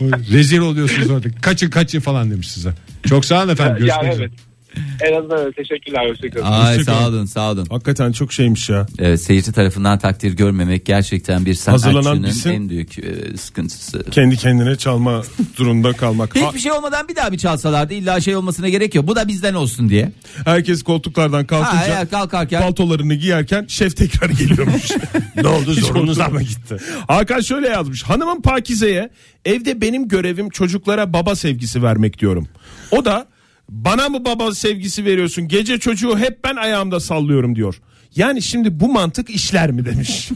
[0.32, 1.28] rezil oluyorsunuz orada.
[1.40, 2.70] Kaçın kaçın falan demiş size.
[3.08, 3.76] Çok sağ olun efendim.
[3.78, 4.14] Görüşmek üzere.
[4.24, 4.47] evet.
[5.08, 5.52] En azından öyle.
[5.52, 6.10] Teşekkürler.
[6.10, 6.44] Hoşçakalın.
[6.44, 7.66] Ay sağ olun sağ olun.
[7.70, 8.86] Hakikaten çok şeymiş ya.
[8.98, 14.04] Evet, seyirci tarafından takdir görmemek gerçekten bir Hazırlanan sanatçının en büyük e, sıkıntısı.
[14.10, 15.22] Kendi kendine çalma
[15.56, 16.36] durumunda kalmak.
[16.36, 19.06] Ha- Hiçbir şey olmadan bir daha bir çalsalardı illa şey olmasına gerek yok.
[19.06, 20.12] Bu da bizden olsun diye.
[20.44, 24.88] herkes koltuklardan Ha, kalkınca eğer kalkarken paltolarını giyerken şef tekrar geliyormuş.
[25.36, 26.76] Ne oldu zorunuza mı gitti?
[27.08, 28.02] Hakan şöyle yazmış.
[28.02, 29.10] Hanımım Pakize'ye
[29.44, 32.48] evde benim görevim çocuklara baba sevgisi vermek diyorum.
[32.90, 33.26] O da
[33.68, 35.48] bana mı baba sevgisi veriyorsun?
[35.48, 37.80] Gece çocuğu hep ben ayağımda sallıyorum diyor.
[38.16, 40.28] Yani şimdi bu mantık işler mi demiş.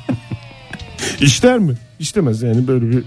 [1.20, 1.74] işler mi?
[1.98, 3.04] İşlemez yani böyle bir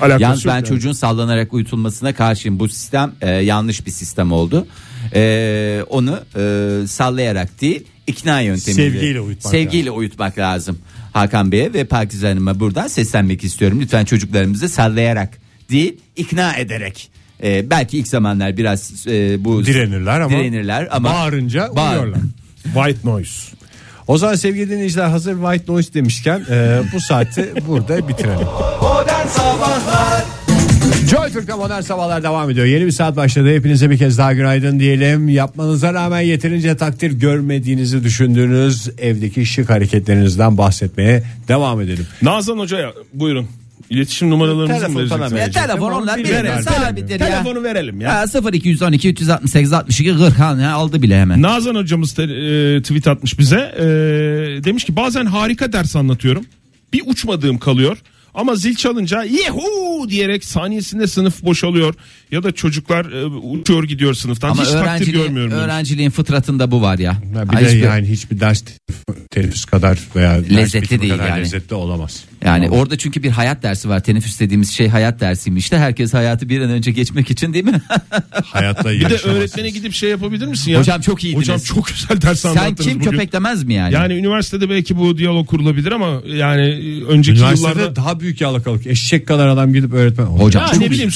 [0.00, 0.66] alakası Yalnız yok ben yani.
[0.66, 2.58] çocuğun sallanarak uyutulmasına karşıyım.
[2.58, 4.66] Bu sistem e, yanlış bir sistem oldu.
[5.14, 8.90] E, onu e, sallayarak değil ikna yöntemiyle.
[8.90, 10.78] Sevgiyle uyutmak Sevgiyle uyutmak lazım.
[11.12, 13.80] Hakan Bey'e ve Pakize Hanım'a buradan seslenmek istiyorum.
[13.80, 15.38] Lütfen çocuklarımızı sallayarak
[15.70, 17.10] değil ikna ederek.
[17.42, 21.96] E, belki ilk zamanlar biraz e, bu Direnirler ama direnirler ama bağırınca Bağır.
[21.96, 22.20] uyuyorlar.
[22.62, 23.56] White noise.
[24.06, 28.46] O zaman sevgili dinleyiciler hazır white noise demişken e, bu saati burada bitirelim.
[31.10, 32.66] Joy Türk'te modern sabahlar devam ediyor.
[32.66, 33.54] Yeni bir saat başladı.
[33.54, 35.28] Hepinize bir kez daha günaydın diyelim.
[35.28, 42.06] Yapmanıza rağmen yeterince takdir görmediğinizi düşündüğünüz evdeki şık hareketlerinizden bahsetmeye devam edelim.
[42.22, 43.48] Nazan Hoca'ya buyurun.
[43.90, 45.30] İletişim numaralarınızı mı Telefon vereceksiniz?
[45.30, 46.44] falan Ya telefon onlar bilmiyorum.
[46.44, 47.26] bir Verelim, sabittir ya.
[47.26, 48.14] Telefonu verelim ya.
[48.14, 51.42] Ha, 0212 368 62 40 ha, ya, aldı bile hemen.
[51.42, 53.74] Nazan hocamız te- e, tweet atmış bize.
[53.78, 53.84] E,
[54.64, 56.44] demiş ki bazen harika ders anlatıyorum.
[56.92, 57.98] Bir uçmadığım kalıyor.
[58.34, 61.94] Ama zil çalınca yehu diyerek saniyesinde sınıf boşalıyor.
[62.32, 64.50] Ya da çocuklar e, uçuyor gidiyor sınıftan.
[64.50, 65.50] Ama Hiç takdir öğrenciliğin, görmüyorum.
[65.52, 65.64] demiş.
[65.64, 67.16] öğrenciliğin fıtratında bu var ya.
[67.36, 68.62] Ya bir Ay, de hiçbir- yani hiçbir ders
[69.30, 71.40] teneffüs kadar veya Lezzetli değil kadar yani.
[71.40, 72.24] lezzetli olamaz.
[72.46, 74.02] Yani orada çünkü bir hayat dersi var.
[74.02, 77.80] Teneffüs dediğimiz şey hayat dersiymiş de herkes hayatı bir an önce geçmek için değil mi?
[78.44, 80.80] Hayatta Bir de öğretmene gidip şey yapabilir misin ya?
[80.80, 81.48] Hocam çok iyiydiniz.
[81.48, 83.10] Hocam çok güzel ders Sen anlattınız kim bugün.
[83.10, 83.94] köpek demez mi yani?
[83.94, 86.62] Yani üniversitede belki bu diyalog kurulabilir ama yani
[87.08, 88.86] önceki Üniversitede yıllarda daha büyük yalakalık.
[88.86, 90.24] Eşek kadar adam gidip öğretmen.
[90.26, 91.10] Hocam ya çok ne bileyim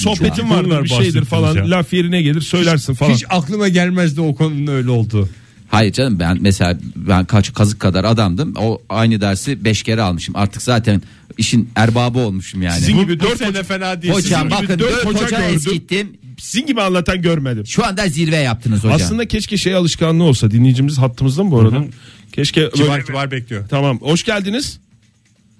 [0.51, 1.71] vardır Bunlar bir şeydir falan ya.
[1.71, 3.13] laf yerine gelir söylersin falan.
[3.13, 5.29] Hiç aklıma gelmezdi o konunun öyle olduğu.
[5.71, 8.55] Hayır canım ben mesela ben kaç kazık kadar adamdım.
[8.57, 10.37] O aynı dersi 5 kere almışım.
[10.37, 11.03] Artık zaten
[11.39, 12.79] işin erbabı olmuşum yani.
[12.79, 14.15] Sizin gibi Bu dört sene hoca, fena değil.
[14.15, 16.17] Hocam gibi bakın dört 4 hoca hoca, eskittim.
[16.39, 17.67] sizin gibi anlatan görmedim.
[17.67, 18.93] Şu anda zirve yaptınız hocam.
[18.93, 21.85] Aslında keşke şey alışkanlığı olsa dinleyicimiz hattımızda mı bu arada?
[22.33, 23.69] Keşke Kibar böyle- kibar bekliyor.
[23.69, 24.81] Tamam hoş geldiniz.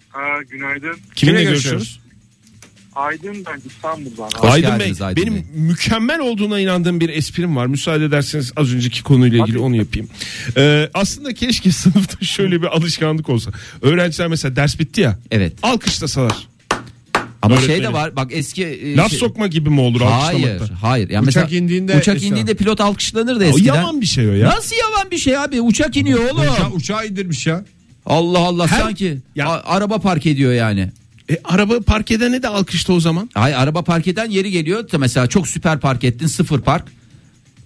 [0.09, 0.21] Ha,
[0.51, 0.97] günaydın.
[1.15, 1.63] Kiminle görüşüyoruz?
[1.63, 2.01] görüşüyoruz?
[3.01, 4.31] Aydın ben İstanbul'dan.
[4.37, 5.43] Hoş Aydın Bey geldiniz Aydın benim Bey.
[5.55, 7.67] mükemmel olduğuna inandığım bir esprim var.
[7.67, 10.09] Müsaade ederseniz az önceki konuyla ilgili onu yapayım.
[10.57, 13.51] Ee, aslında keşke sınıfta şöyle bir alışkanlık olsa.
[13.83, 15.19] Öğrenciler mesela ders bitti ya.
[15.31, 15.53] Evet.
[15.63, 16.49] Alkışlasalar.
[17.43, 17.77] Ama öğretmeni.
[17.77, 20.83] şey de var bak eski e, Laf şey- sokma gibi mi olur Hayır, alkışlamakta?
[20.89, 21.11] hayır.
[21.11, 23.75] Yani Uçak mesela indiğinde uçak işte- indiğinde pilot alkışlanırdı O eskiden.
[23.75, 24.49] yalan bir şey o ya.
[24.49, 25.61] Nasıl yalan bir şey abi?
[25.61, 26.41] Uçak iniyor oğlum.
[26.53, 27.65] Uça, uçağı indirmiş ya.
[28.07, 30.91] Allah Allah Her- sanki Ya- a- araba park ediyor yani.
[31.31, 33.31] E, araba park edene de alkışta o zaman.
[33.35, 34.89] Hay araba park eden yeri geliyor.
[34.99, 36.85] Mesela çok süper park ettin, sıfır park.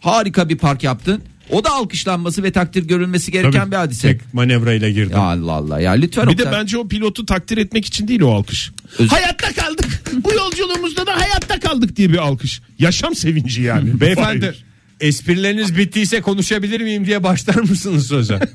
[0.01, 1.23] Harika bir park yaptın.
[1.51, 4.09] O da alkışlanması ve takdir görülmesi gereken Tabii, bir hadise.
[4.09, 5.13] Tek manevrayla girdi.
[5.13, 8.31] Ya Allah Allah ya lütfen Bir de bence o pilotu takdir etmek için değil o
[8.31, 8.73] alkış.
[8.99, 10.03] Öz- Hayatta kaldık.
[10.25, 12.61] Bu yolculuğumuzda da hayatta kaldık diye bir alkış.
[12.79, 14.01] Yaşam sevinci yani.
[14.01, 14.65] Beyefefendi Hayır.
[15.09, 18.39] Esprileriniz bittiyse konuşabilir miyim diye başlar mısınız söze?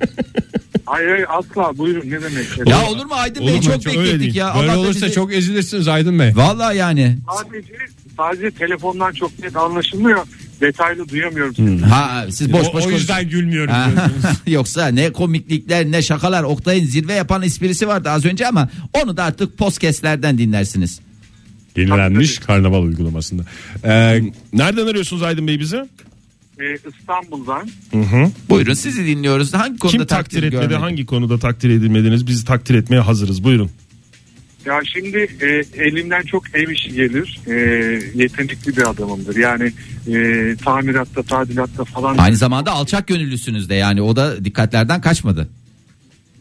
[0.86, 2.46] Hayır hayır asla buyurun ne demek.
[2.68, 3.64] Ya olur mu Aydın Olur Bey mu?
[3.64, 4.36] çok değil.
[4.36, 4.56] ya.
[4.60, 6.32] Böyle Allah olursa bizi- çok ezilirsiniz Aydın Bey.
[6.36, 7.18] Vallahi yani.
[7.38, 7.74] Sadece,
[8.18, 10.28] sadece telefondan çok net anlaşılmıyor.
[10.62, 11.56] Detaylı duyamıyorum.
[11.56, 11.86] sizi.
[11.86, 13.52] Ha siz boş o, boş o yüzden konuşun.
[13.52, 14.00] diyorsunuz.
[14.48, 18.70] Yoksa ne komiklikler ne şakalar Oktay'ın zirve yapan esprisi vardı az önce ama
[19.04, 21.00] onu da artık podcastlerden dinlersiniz.
[21.78, 23.44] Yenilenmiş karnaval uygulamasında.
[23.84, 24.22] Ee,
[24.54, 25.78] Nereden arıyorsunuz Aydın Bey bizi?
[26.60, 27.70] Ee, İstanbul'dan.
[28.50, 29.54] Buyurun sizi dinliyoruz.
[29.54, 30.76] Hangi konuda Kim takdir etmedi görmedi?
[30.76, 33.72] hangi konuda takdir edilmediniz bizi takdir etmeye hazırız buyurun.
[34.66, 35.48] Ya şimdi e,
[35.84, 37.40] elimden çok ev işi gelir.
[37.48, 37.54] E,
[38.16, 39.36] yetenekli bir adamımdır.
[39.36, 39.72] Yani
[40.08, 42.18] e, tamiratta, tadilatta falan.
[42.18, 45.50] Aynı zamanda alçak gönüllüsünüz de yani o da dikkatlerden kaçmadı.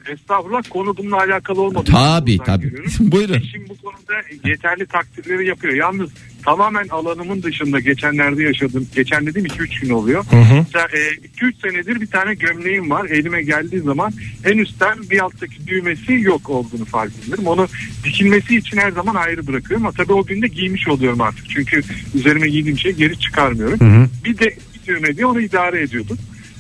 [0.09, 1.91] Estağfurullah konu bununla alakalı olmadı.
[1.93, 2.73] Tabii tabii.
[3.01, 3.35] Buyurun.
[3.35, 5.75] Eşim bu konuda yeterli takdirleri yapıyor.
[5.75, 6.11] Yalnız
[6.45, 8.89] tamamen alanımın dışında geçenlerde yaşadım.
[8.95, 10.25] Geçen dediğim 2-3 gün oluyor.
[10.33, 13.05] Mesela, 2-3 senedir bir tane gömleğim var.
[13.05, 14.13] Elime geldiği zaman
[14.45, 17.47] en üstten bir alttaki düğmesi yok olduğunu fark ediyorum.
[17.47, 17.69] Onu
[18.05, 19.87] dikilmesi için her zaman ayrı bırakıyorum.
[19.87, 21.51] Ama tabii o gün de giymiş oluyorum artık.
[21.51, 21.83] Çünkü
[22.15, 23.79] üzerime giydiğim şeyi geri çıkarmıyorum.
[24.25, 26.19] Bir de bir düğme diye onu idare ediyordum.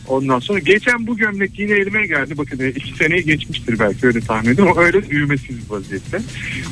[0.08, 2.38] Ondan sonra geçen bu gömlek yine elime geldi.
[2.38, 4.72] Bakın e, iki seneyi geçmiştir belki öyle tahmin ediyorum.
[4.72, 6.20] Ama öyle düğmesiz vaziyette.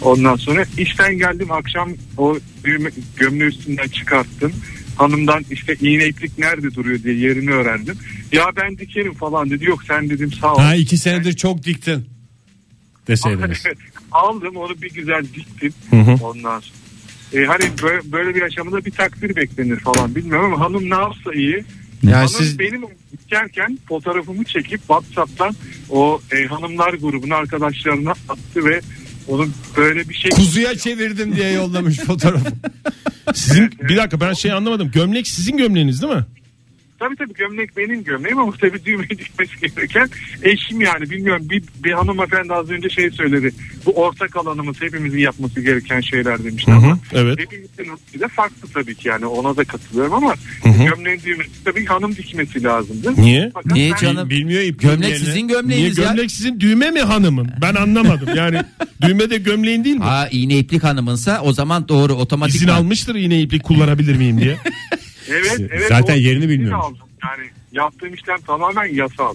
[0.02, 4.52] Ondan sonra işten geldim akşam o düğme, gömleği üstünden çıkarttım.
[4.96, 7.96] Hanımdan işte iğne iplik nerede duruyor diye yerini öğrendim.
[8.32, 9.64] Ya ben dikerim falan dedi.
[9.64, 10.58] Yok sen dedim sağ ol.
[10.58, 12.06] ha iki senedir çok diktin
[13.06, 13.64] deseydiniz.
[14.12, 15.72] Aldım onu bir güzel diktim.
[16.22, 16.76] Ondan sonra.
[17.32, 21.32] E, hani böyle, böyle bir aşamada bir takdir beklenir falan bilmiyorum ama hanım ne yapsa
[21.34, 21.64] iyi.
[22.02, 22.82] Yani Hanım siz benim
[23.12, 25.54] dikerken fotoğrafımı çekip WhatsApp'tan
[25.90, 28.80] o e, hanımlar grubuna arkadaşlarına attı ve
[29.28, 32.52] onun böyle bir şey kuzuya çevirdim diye yollamış fotoğrafı.
[33.34, 34.90] Sizin bir dakika ben şey anlamadım.
[34.90, 36.24] Gömlek sizin gömleğiniz değil mi?
[36.98, 40.08] Tabii tabii gömlek benim gömleğim ama tabii düğme dikmesi gereken
[40.42, 43.52] eşim yani bilmiyorum bir, bir hanımefendi az önce şey söyledi.
[43.86, 47.38] Bu ortak alanımız hepimizin yapması gereken şeyler demişti Hı hı, ama evet.
[47.38, 52.62] hepimizin de farklı tabii ki yani ona da katılıyorum ama gömleğin düğmesi tabii hanım dikmesi
[52.64, 53.14] lazımdı.
[53.16, 53.50] Niye?
[53.54, 54.30] Fakat Niye ben- canım?
[54.30, 55.18] Bilmiyor ip Gömlek gömleğini.
[55.18, 56.04] sizin Niye gömleğiniz ya.
[56.04, 57.50] gömlek sizin düğme mi hanımın?
[57.62, 58.28] Ben anlamadım.
[58.36, 58.58] Yani
[59.02, 60.02] düğme de gömleğin değil mi?
[60.04, 62.56] Ha iğne iplik hanımınsa o zaman doğru otomatik.
[62.56, 64.56] İzin almıştır iğne iplik kullanabilir miyim diye.
[65.28, 65.88] Evet, evet.
[65.88, 66.84] Zaten o- yerini bilmiyormuş.
[66.86, 66.98] aldım.
[67.24, 69.34] Yani yaptığım işlem tamamen yasal.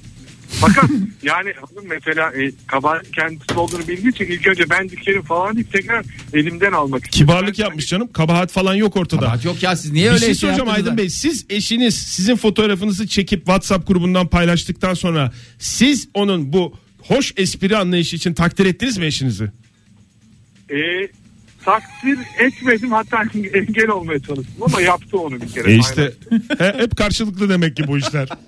[0.50, 0.90] Fakat
[1.24, 5.72] yani hanım mesela e, kabahat kendisi olduğunu bildiği için ilk önce ben dikerim falan deyip
[5.72, 7.28] tekrar elimden almak istiyor.
[7.28, 8.12] Kibarlık Ben- yapmış canım.
[8.14, 9.20] Kabahat falan yok ortada.
[9.22, 10.98] Kabahat yok ya siz niye Bir öyle şey şey soracağım Aydın da?
[10.98, 11.10] Bey.
[11.10, 18.16] Siz eşiniz sizin fotoğrafınızı çekip WhatsApp grubundan paylaştıktan sonra siz onun bu hoş espri anlayışı
[18.16, 19.52] için takdir ettiniz mi eşinizi?
[20.70, 20.78] E,
[21.66, 23.22] takdir etmedim hatta
[23.54, 25.72] engel olmaya çalıştım ama yaptı onu bir kere.
[25.72, 26.14] E işte
[26.58, 28.30] he- hep karşılıklı demek ki bu işler.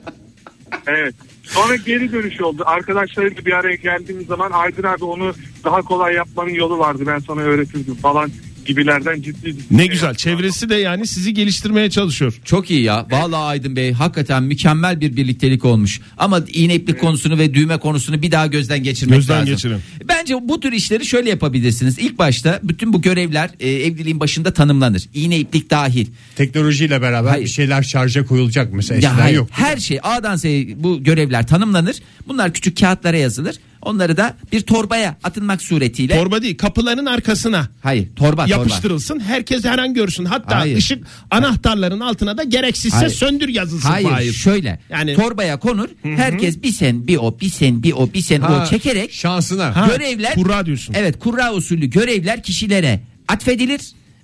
[0.87, 1.15] Evet.
[1.43, 2.63] Sonra geri dönüş oldu.
[2.65, 7.03] Arkadaşlarıyla bir araya geldiğimiz zaman Aydın abi onu daha kolay yapmanın yolu vardı.
[7.07, 8.31] Ben sana öğretirdim falan
[8.65, 9.63] gibilerden ciddi ciddi.
[9.71, 10.15] Ne şey güzel.
[10.15, 12.39] Çevresi de yani sizi geliştirmeye çalışıyor.
[12.45, 13.07] Çok iyi ya.
[13.11, 15.99] Vallahi Aydın Bey hakikaten mükemmel bir birliktelik olmuş.
[16.17, 19.53] Ama iğne iplik konusunu ve düğme konusunu bir daha gözden geçirmek Gözden lazım.
[19.53, 19.77] geçirin.
[20.07, 21.99] Bence bu tür işleri şöyle yapabilirsiniz.
[21.99, 25.03] İlk başta bütün bu görevler e, evliliğin başında tanımlanır.
[25.13, 26.07] İğne iplik dahil.
[26.35, 27.45] Teknolojiyle beraber Hayır.
[27.45, 29.47] bir şeyler şarja koyulacak mesela Ya eskiden hayır, yok.
[29.51, 31.95] her şey A'dan Z'ye bu görevler tanımlanır.
[32.27, 33.55] Bunlar küçük kağıtlara yazılır.
[33.85, 36.17] Onları da bir torbaya atılmak suretiyle.
[36.17, 38.47] Torba değil kapıların arkasına hayır, torba torba.
[38.47, 39.19] yapıştırılsın.
[39.19, 40.25] Herkes her an görsün.
[40.25, 40.77] Hatta Hayır.
[40.77, 43.09] ışık anahtarların altına da gereksizse Hayır.
[43.11, 43.89] söndür yazılsın.
[43.89, 44.33] Hayır Fahir.
[44.33, 48.41] şöyle Yani- torbaya konur herkes bir sen bir o bir sen bir o bir sen
[48.41, 49.75] Ha, o çekerek şansına.
[49.75, 50.93] Ha, görevler kurra diyorsun.
[50.97, 53.81] Evet kurra usulü görevler kişilere atfedilir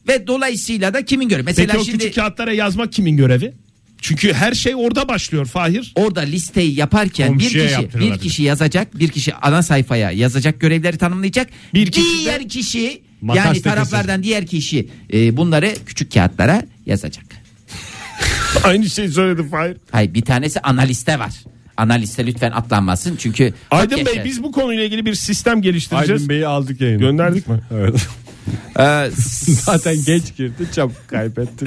[0.08, 1.43] ve dolayısıyla da kimin görevi?
[1.45, 3.54] Mesela Peki o şimdi küçük kağıtlara yazmak kimin görevi?
[4.01, 5.91] Çünkü her şey orada başlıyor Fahir.
[5.95, 11.47] orada listeyi yaparken bir kişi bir kişi yazacak, bir kişi ana sayfaya yazacak görevleri tanımlayacak.
[11.73, 17.25] Bir kişi de- diğer kişi Makas yani taraflardan diğer kişi e, bunları küçük kağıtlara yazacak.
[18.63, 19.77] Aynı şeyi söyledi Fahir.
[19.91, 21.31] Hayır bir tanesi analiste var.
[21.77, 26.21] Analiste lütfen atlanmasın çünkü Aydın Bey yaşa- biz bu konuyla ilgil bir sistem geliştireceğiz.
[26.21, 26.99] Aydın Bey'i aldık yayına.
[26.99, 27.59] Gönderdik mi?
[27.71, 28.07] Evet.
[28.79, 29.09] Ee,
[29.65, 31.65] Zaten geç girdi çabuk kaybetti.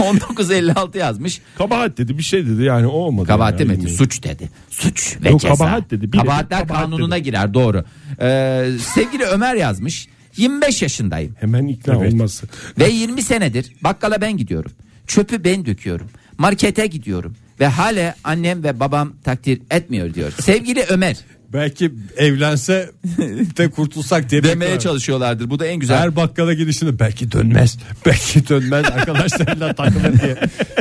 [0.00, 1.40] 1956 yazmış.
[1.58, 3.26] Kabahat dedi bir şey dedi yani o olmadı.
[3.26, 3.86] Kabahat yani, demedi.
[3.86, 3.92] Bey.
[3.94, 4.48] Suç dedi.
[4.70, 5.54] Suç ve Yok, ceza.
[5.54, 6.10] kabahat dedi.
[6.10, 7.22] Kabahatler kabahat kanununa dedi.
[7.22, 7.84] girer doğru.
[8.20, 10.08] Ee, sevgili Ömer yazmış.
[10.36, 12.12] 25 yaşındayım Hemen ikna Evet.
[12.12, 12.46] olması.
[12.78, 14.72] ve 20 senedir bakkala ben gidiyorum.
[15.06, 16.08] Çöpü ben döküyorum.
[16.38, 20.32] Markete gidiyorum ve hala annem ve babam takdir etmiyor diyor.
[20.40, 21.16] Sevgili Ömer
[21.52, 22.90] Belki evlense
[23.56, 24.80] de kurtulsak diye Demeye bekliyorlar.
[24.80, 25.50] çalışıyorlardır.
[25.50, 25.98] Bu da en güzel.
[25.98, 27.78] Her bakkala gidişinde belki dönmez.
[28.06, 30.36] Belki dönmez arkadaşlarıyla takılır diye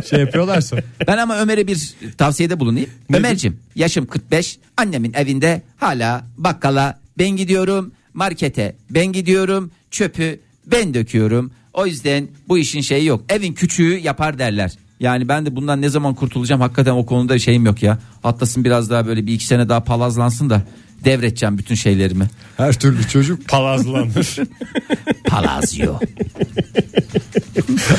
[0.09, 0.77] şey yapıyorlarsa.
[1.07, 2.89] Ben ama Ömer'e bir tavsiyede bulunayım.
[3.13, 11.51] Ömer'cim yaşım 45 annemin evinde hala bakkala ben gidiyorum markete ben gidiyorum çöpü ben döküyorum.
[11.73, 13.23] O yüzden bu işin şeyi yok.
[13.29, 14.71] Evin küçüğü yapar derler.
[14.99, 17.99] Yani ben de bundan ne zaman kurtulacağım hakikaten o konuda şeyim yok ya.
[18.23, 20.61] Atlasın biraz daha böyle bir iki sene daha palazlansın da
[21.05, 22.27] devredeceğim bütün şeylerimi.
[22.57, 24.35] Her türlü çocuk palazlanır.
[25.27, 25.95] Palazyo.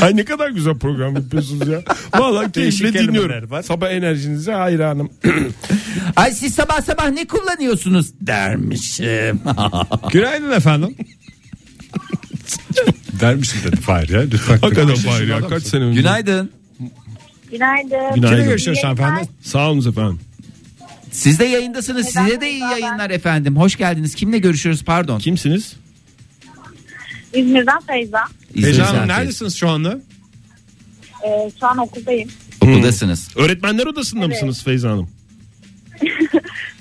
[0.02, 1.82] Ay ne kadar güzel program yapıyorsunuz ya.
[2.18, 3.50] Vallahi Değişik keyifle kelimeler dinliyorum.
[3.50, 3.62] var.
[3.62, 5.10] Sabah enerjinize hayranım.
[6.16, 9.40] Ay siz sabah sabah ne kullanıyorsunuz dermişim.
[10.12, 10.96] Günaydın efendim.
[13.20, 14.20] Dermişim dedi Fahir ya.
[14.20, 14.58] Lütfen.
[14.58, 16.00] Hakikaten 45 Fahir ya kaç sene önce.
[16.00, 16.50] Günaydın.
[17.50, 17.88] Günaydın.
[18.14, 18.20] Günaydın.
[18.36, 19.28] Kimle görüşüyoruz efendim?
[19.42, 20.20] Sağ olun efendim.
[21.10, 22.06] Siz de yayındasınız.
[22.06, 23.56] Size de iyi yayınlar efendim.
[23.56, 24.14] Hoş geldiniz.
[24.14, 25.18] Kimle görüşüyoruz pardon?
[25.18, 25.76] Kimsiniz?
[27.34, 28.24] İzmir'den Feyza.
[28.54, 29.08] Feyza Hanım İzmir'den.
[29.20, 29.98] neredesiniz şu anda?
[31.26, 32.30] Ee, şu an okuldayım.
[32.60, 33.28] Okuldasınız.
[33.36, 34.30] Öğretmenler odasında Evet.
[34.34, 35.10] mısınız Feyza Hanım?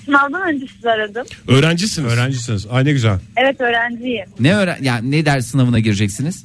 [0.04, 1.26] Sınavdan önce sizi aradım.
[1.48, 2.12] Öğrencisiniz.
[2.12, 2.66] Öğrencisiniz.
[2.70, 3.18] Ay ne güzel.
[3.36, 4.26] Evet öğrenciyim.
[4.40, 6.44] Ne öğren yani ne ders sınavına gireceksiniz?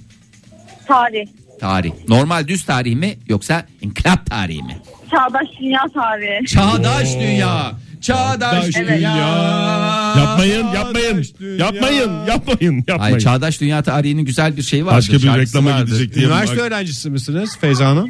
[0.87, 1.27] Tarih.
[1.59, 1.91] Tarih.
[2.07, 4.77] Normal düz tarih mi yoksa inkılap tarihi mi?
[5.11, 6.45] Çağdaş dünya tarihi.
[6.45, 7.71] Çağdaş dünya.
[8.01, 8.97] Çağdaş Çağdaş dünya.
[8.97, 10.15] dünya.
[10.17, 11.25] Yapmayın, yapmayın.
[11.39, 11.65] dünya.
[11.65, 13.13] Yapmayın, yapmayın, yapmayın.
[13.13, 14.93] Ay çağdaş dünya tarihinin güzel bir şeyi var.
[14.95, 16.25] Başka bir reklama gidecek diye.
[16.25, 18.09] Üniversite öğrencisi misiniz Feyza Hanım?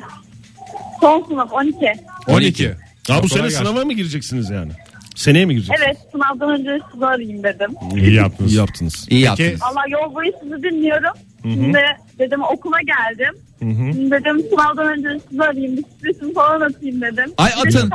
[1.02, 1.76] Son sınıf 12.
[2.28, 2.68] 12.
[2.68, 2.74] Ha
[3.24, 3.58] bu Kolay sene gelsin.
[3.58, 4.72] sınava mı gireceksiniz yani?
[5.16, 5.82] Seneye mi gireceksiniz?
[5.86, 7.70] Evet sınavdan önce sizi arayayım dedim.
[7.96, 8.52] İyi yaptınız.
[8.54, 9.08] İyi yaptınız.
[9.10, 9.62] İyi yaptınız.
[9.62, 11.14] Allah yol boyu sizi dinliyorum.
[11.44, 11.80] Şimdi
[12.20, 13.36] dedim okula geldim.
[13.60, 15.78] Şimdi dedim sınavdan önce sizi arayayım.
[15.78, 17.34] Bir sürprizimi falan atayım dedim.
[17.38, 17.92] Ay de atın.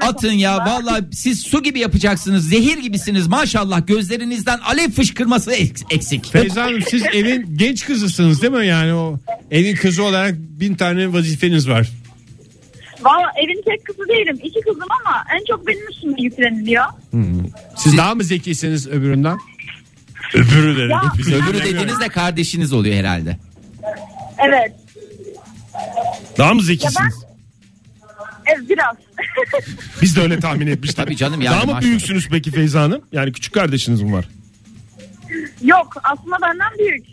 [0.00, 2.48] Atın ya vallahi siz su gibi yapacaksınız.
[2.48, 3.86] Zehir gibisiniz maşallah.
[3.86, 6.32] Gözlerinizden alev fışkırması eks- eksik.
[6.32, 8.66] Feyza Hanım siz evin genç kızısınız değil mi?
[8.66, 9.18] Yani o
[9.50, 11.88] evin kızı olarak bin tane vazifeniz var.
[13.02, 14.38] Valla evin tek kızı değilim.
[14.42, 16.84] İki kızım ama en çok benim üstüme yükleniliyor.
[17.76, 19.38] Siz daha mı zekisiniz öbüründen?
[20.34, 20.90] Öbürü dedim.
[20.90, 21.02] Ya.
[21.38, 23.36] Öbürü dediğiniz de kardeşiniz oluyor herhalde.
[24.38, 24.72] Evet.
[26.38, 27.14] Daha mı zekisiniz?
[28.46, 28.96] Evet biraz.
[30.02, 30.96] Biz de öyle tahmin etmiştik.
[30.96, 31.82] Tabii canım yani Daha mı maşallah.
[31.82, 33.02] büyüksünüz peki Feyza Hanım?
[33.12, 34.28] Yani küçük kardeşiniz mi var?
[35.62, 37.06] Yok aslında benden büyük.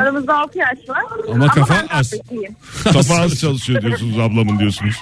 [0.00, 1.02] Aramızda 6 yaş var.
[1.32, 2.14] Ama kafa ben az.
[2.84, 4.96] Kafa az çalışıyor diyorsunuz ablamın diyorsunuz.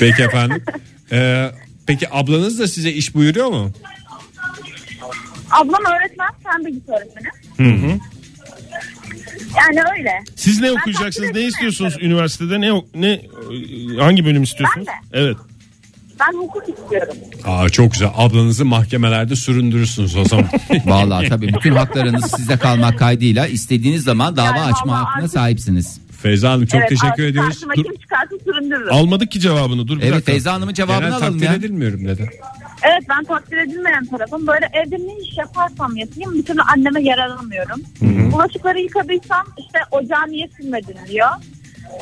[0.00, 0.64] Peki efendim.
[1.12, 1.50] Ee,
[1.86, 3.72] peki ablanız da size iş buyuruyor mu?
[5.50, 8.00] Ablam öğretmen, sen de git öğretmenim.
[9.58, 10.10] Yani öyle.
[10.36, 11.28] Siz ne Ben okuyacaksınız?
[11.28, 12.60] takdir Ne istiyorsunuz üniversitede?
[12.60, 13.20] Ne ne
[14.02, 14.86] hangi bölüm istiyorsunuz?
[14.86, 15.36] Ben Evet.
[16.20, 17.14] Ben hukuk istiyorum.
[17.44, 18.08] Aa çok güzel.
[18.16, 20.48] Ablanızı mahkemelerde süründürürsünüz o zaman.
[20.84, 26.00] Vallahi tabii bütün haklarınız sizde kalmak kaydıyla istediğiniz zaman dava Yani açma hakkına artık- sahipsiniz.
[26.22, 27.62] Feyza Hanım çok evet, teşekkür ediyoruz.
[27.76, 28.92] Dur, kim çıkarsa süründürürüm.
[28.92, 29.88] Almadık ki cevabını.
[29.88, 30.32] Dur bir Evet dakika.
[30.32, 31.54] Feyza Hanım'ın cevabını genel alalım takdir ya.
[31.54, 32.30] edilmiyorum dedi.
[32.90, 34.46] Evet ben takdir edilmeyen tarafım.
[34.46, 37.82] Böyle evde ne iş yaparsam yapayım bir türlü anneme yaralamıyorum.
[38.32, 41.28] Bulaşıkları yıkadıysam işte ocağı niye silmedin diyor.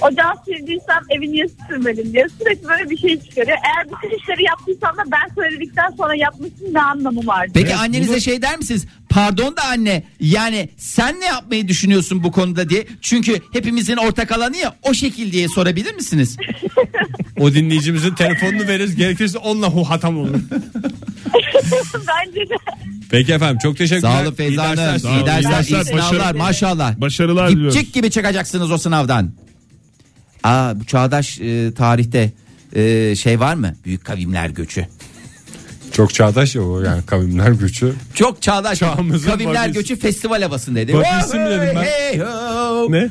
[0.02, 2.28] Ocağı sildiysem evi niye silmedin diyor.
[2.38, 3.56] Sürekli böyle bir şey çıkarıyor.
[3.66, 7.46] Eğer bütün işleri yaptıysam da ben söyledikten sonra yapmışsın ne anlamı var.
[7.54, 8.86] Peki Evet, annenize bunu- şey der misiniz?
[9.08, 12.86] Pardon da anne yani sen ne yapmayı düşünüyorsun bu konuda diye.
[13.00, 16.36] Çünkü hepimizin ortak alanı ya o şekil diye sorabilir misiniz?
[17.40, 18.96] O dinleyicimizin telefonunu veririz.
[18.96, 20.30] Gerekirse onunla hu hatam olur.
[21.94, 22.54] Bence de.
[23.10, 24.10] Peki efendim çok teşekkürler.
[24.10, 24.86] Sağ olun Feyza İyi dersler.
[24.86, 25.00] Hanım.
[25.00, 25.18] Sağ olun.
[25.18, 27.00] İyi dersler, İyi sınavlar başarı- maşallah.
[27.00, 27.74] Başarılar diliyoruz.
[27.74, 29.32] Dipçik gibi çıkacaksınız o sınavdan.
[30.44, 32.32] Aa bu çağdaş e, tarihte
[32.74, 33.74] e, şey var mı?
[33.84, 34.86] Büyük kavimler göçü.
[35.92, 37.94] Çok çağdaş ya o yani kavimler gücü.
[38.14, 38.78] Çok çağdaş.
[38.78, 39.72] Çağımızın Kavimler vabisi.
[39.78, 40.92] göçü festival havasındaydı.
[40.94, 41.82] Vabisi mi dedim ben?
[41.82, 42.86] Hey ho.
[42.92, 43.08] Ne?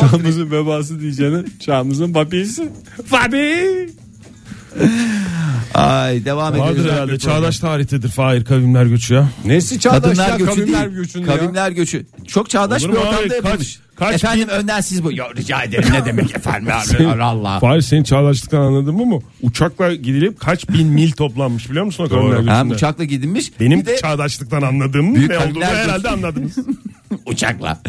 [0.00, 2.68] Çağımızın vebası diyeceğine çağımızın babisi.
[3.12, 3.90] Babi.
[5.74, 6.78] Ay devam ediyoruz.
[6.78, 7.18] Vardır herhalde.
[7.18, 9.28] Çağdaş tarihtadır Fahir kavimler göçü ya.
[9.44, 11.14] Nesi çağdaş Kadınlar ya göçü kavimler değil.
[11.16, 11.26] ya.
[11.26, 12.06] Kavimler göçü.
[12.26, 13.28] Çok çağdaş Olur bir ortamda abi?
[13.28, 13.78] Kaç- yapılmış.
[13.96, 15.12] kaç efendim önden siz bu.
[15.12, 16.72] Ya, rica ederim ne demek efendim.
[17.08, 17.60] Allah Allah.
[17.60, 19.22] Fahir senin çağdaşlıktan anladın mı mu?
[19.42, 22.74] Uçakla gidilip kaç bin mil toplanmış biliyor musun o kavimler Ha, göçünde?
[22.74, 23.60] uçakla gidilmiş.
[23.60, 25.66] Benim de çağdaşlıktan anladığım Büyük ne olduğunu göçü.
[25.66, 26.56] herhalde anladınız.
[27.26, 27.80] uçakla.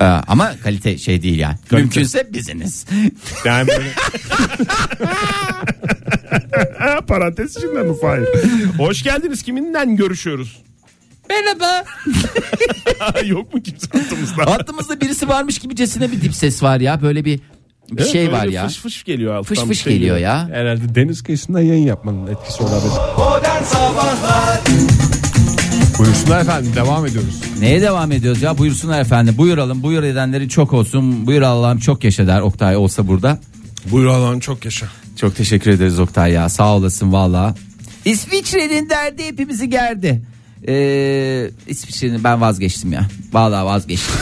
[0.00, 1.56] Ee, ama kalite şey değil yani.
[1.70, 2.86] Mümkünse biziniz.
[3.44, 3.90] Yani böyle
[5.04, 5.62] Ha,
[7.06, 8.28] Parantez içinden mi Fahir?
[8.78, 9.42] Hoş geldiniz.
[9.42, 10.62] Kiminle görüşüyoruz?
[11.30, 11.84] Merhaba.
[13.26, 14.46] Yok mu kimse hattımızda?
[14.46, 17.02] Hattımızda birisi varmış gibicesine bir dip ses var ya.
[17.02, 17.40] Böyle bir
[17.90, 18.66] bir Evet, şey böyle var ya.
[18.66, 19.54] Fış fış geliyor alttan.
[19.54, 20.48] Fış bir fış şey geliyor ya.
[20.48, 22.92] herhalde deniz kıyısında yayın yapmanın etkisi olabilir.
[23.18, 24.60] Modern Sabahlar
[25.98, 27.40] Buyursunlar efendim devam ediyoruz.
[27.60, 32.26] Neye devam ediyoruz ya buyursunlar efendim buyuralım buyur edenleri çok olsun buyur Allah'ım çok yaşa
[32.26, 33.38] der Oktay olsa burada.
[33.90, 34.86] Buyur Allah'ın çok yaşa.
[35.16, 37.54] Çok teşekkür ederiz Oktay ya sağ olasın valla.
[38.04, 40.22] İsviçre'nin derdi hepimizi gerdi.
[40.68, 43.06] Ee, İsviçre'nin ben vazgeçtim ya.
[43.32, 44.14] Valla vazgeçtim.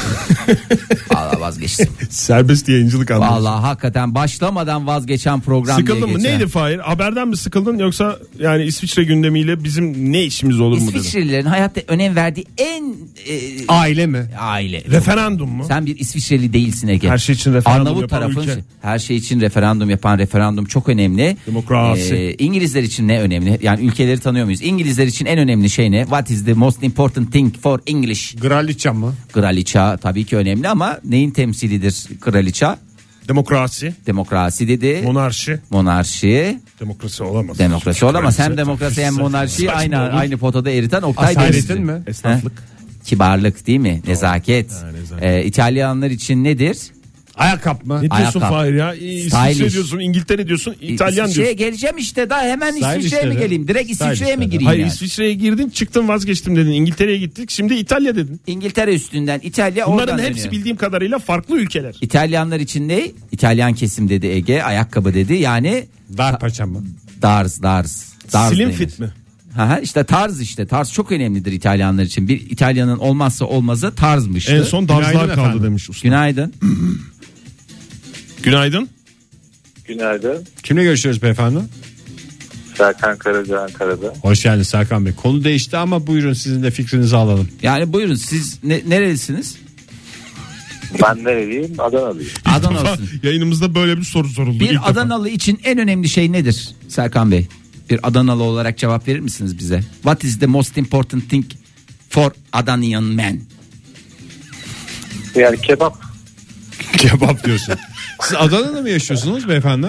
[1.14, 1.88] Valla vazgeçtim.
[2.10, 3.34] Serbest yayıncılık anlamında.
[3.36, 6.18] Valla hakikaten başlamadan vazgeçen program diye Sıkıldın mı?
[6.18, 6.32] geçer.
[6.32, 6.78] Neydi Fahir?
[6.78, 10.98] Haberden mi sıkıldın yoksa yani İsviçre gündemiyle bizim ne işimiz olur mu dedin?
[10.98, 12.84] İsviçrelilerin hayatta önem verdiği en
[13.28, 14.26] e, Aile mi?
[14.38, 14.82] aile.
[14.90, 15.64] Referandum mu?
[15.68, 17.08] Sen bir İsviçreli değilsin Ege.
[17.08, 18.64] Her şey için referandum Arnavut yapan tarafın ülke.
[18.82, 21.36] her şey için referandum yapan referandum çok önemli.
[21.46, 22.14] Demokrasi.
[22.14, 23.58] Ee, İngilizler için ne önemli?
[23.62, 24.62] Yani ülkeleri tanıyor muyuz?
[24.62, 26.02] İngilizler için en önemli şey ne?
[26.02, 28.34] What is the most important thing for English?
[28.40, 29.14] Graliçam mı?
[29.32, 32.78] Kraliça tabii ki önemli ama neyin temsilidir kraliça?
[33.28, 35.00] Demokrasi, Demokrasi dedi.
[35.04, 37.58] monarşi, monarşi, demokrasi olamaz.
[37.58, 38.38] demokrasi olamaz.
[38.38, 42.02] Hem Kraliçe, demokrasi hem monarşi aynı aynı potada eriten Oktay Asaletin mi?
[42.06, 42.52] Esnaflık.
[43.04, 44.02] Kibarlık değil mi?
[44.06, 44.72] Nezaket.
[44.72, 45.24] Ha, nezaket.
[45.24, 46.78] Ee, İtalyanlar için nedir?
[47.38, 47.96] Ayakkabı mı?
[47.96, 48.44] Ne diyorsun Ayakkabı.
[48.44, 48.94] Fahir ya?
[48.94, 51.66] İsviçre diyorsun, İngiltere diyorsun, İtalyan İsviçre'ye diyorsun.
[51.66, 53.68] geleceğim işte daha hemen İsviçre'ye mi geleyim?
[53.68, 54.88] Direkt İsviçre'ye mi gireyim Hayır yani?
[54.92, 56.70] İsviçre'ye girdin çıktın vazgeçtim dedin.
[56.70, 58.40] İngiltere'ye gittik şimdi İtalya dedin.
[58.46, 60.52] İngiltere üstünden İtalya Bunların oradan hepsi dönüyor.
[60.52, 61.96] bildiğim kadarıyla farklı ülkeler.
[62.00, 63.10] İtalyanlar için ne?
[63.32, 64.62] İtalyan kesim dedi Ege.
[64.62, 65.34] Ayakkabı dedi.
[65.34, 65.86] Yani
[66.18, 66.84] Dar paça mı?
[67.22, 68.04] darz darz.
[68.32, 68.76] darz Slim denir.
[68.78, 69.08] fit mi?
[69.56, 70.66] Ha ha, işte tarz işte.
[70.66, 72.28] Tarz çok önemlidir İtalyanlar için.
[72.28, 74.52] Bir İtalyanın olmazsa olmazı tarzmıştı.
[74.52, 76.08] En son darzlar kaldı demiş usta.
[76.08, 76.52] Günaydın.
[78.42, 78.88] Günaydın.
[79.84, 80.46] Günaydın.
[80.62, 81.58] Kimle görüşüyoruz beyefendi?
[82.78, 84.14] Serkan Karaca Ankara'da.
[84.22, 85.14] Hoş geldiniz Serkan Bey.
[85.14, 87.48] Konu değişti ama buyurun sizin de fikrinizi alalım.
[87.62, 89.56] Yani buyurun siz ne, nerelisiniz?
[91.02, 91.74] Ben nereliyim?
[91.78, 92.30] Adanalıyım.
[92.44, 93.08] Adanalısın.
[93.22, 94.64] Yayınımızda böyle bir soru soruldu.
[94.64, 94.86] ilk Bir defa.
[94.86, 97.46] Adanalı için en önemli şey nedir Serkan Bey?
[97.90, 99.80] Bir Adanalı olarak cevap verir misiniz bize?
[100.02, 101.44] What is the most important thing
[102.10, 103.40] for Adanian man?
[105.34, 105.94] Yani kebap.
[106.96, 107.74] Kebap diyorsun.
[108.22, 109.86] Siz Adana'da mı yaşıyorsunuz beyefendi?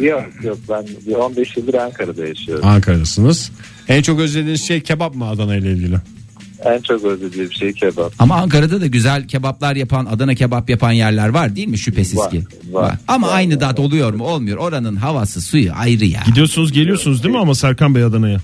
[0.00, 2.66] Yok yok ben bir 15 yıldır Ankara'da yaşıyorum.
[2.68, 3.50] Ankara'dasınız.
[3.88, 5.96] En çok özlediğiniz şey kebap mı Adana ile ilgili?
[6.64, 8.12] En çok özlediğim şey kebap.
[8.18, 11.78] Ama Ankara'da da güzel kebaplar yapan, Adana kebap yapan yerler var değil mi?
[11.78, 12.42] Şüphesiz Var, ki.
[12.70, 12.94] var.
[13.08, 14.24] Ama Var, aynı var, tat oluyor mu?
[14.24, 14.58] Olmuyor.
[14.58, 16.20] Oranın havası, suyu ayrı ya.
[16.26, 18.40] Gidiyorsunuz geliyorsunuz değil mi ama Serkan Bey Adana'ya?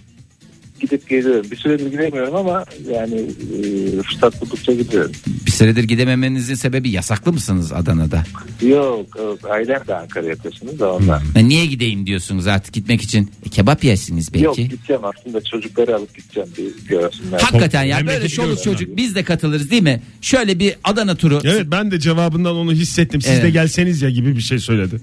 [0.90, 1.46] Gidip geliyorum.
[1.50, 5.12] Bir süredir gidemiyorum ama yani e, fırsat buldukça gidiyorum.
[5.46, 8.24] Bir süredir gidememenizin sebebi yasaklı mısınız Adana'da?
[8.62, 11.22] Yok, yok ailem de Ankara'ya taşındı da ondan.
[11.36, 13.30] Ya niye gideyim diyorsunuz artık gitmek için?
[13.46, 14.44] E, kebap yersiniz belki.
[14.44, 17.40] Yok gideceğim aslında çocukları alıp gideceğim bir görsünler.
[17.40, 20.02] Hakikaten ya böyle çoluk çocuk biz de katılırız değil mi?
[20.20, 21.40] Şöyle bir Adana turu.
[21.44, 23.20] Evet ben de cevabından onu hissettim.
[23.20, 23.42] Siz Evet.
[23.42, 25.00] de gelseniz ya gibi bir şey söyledi.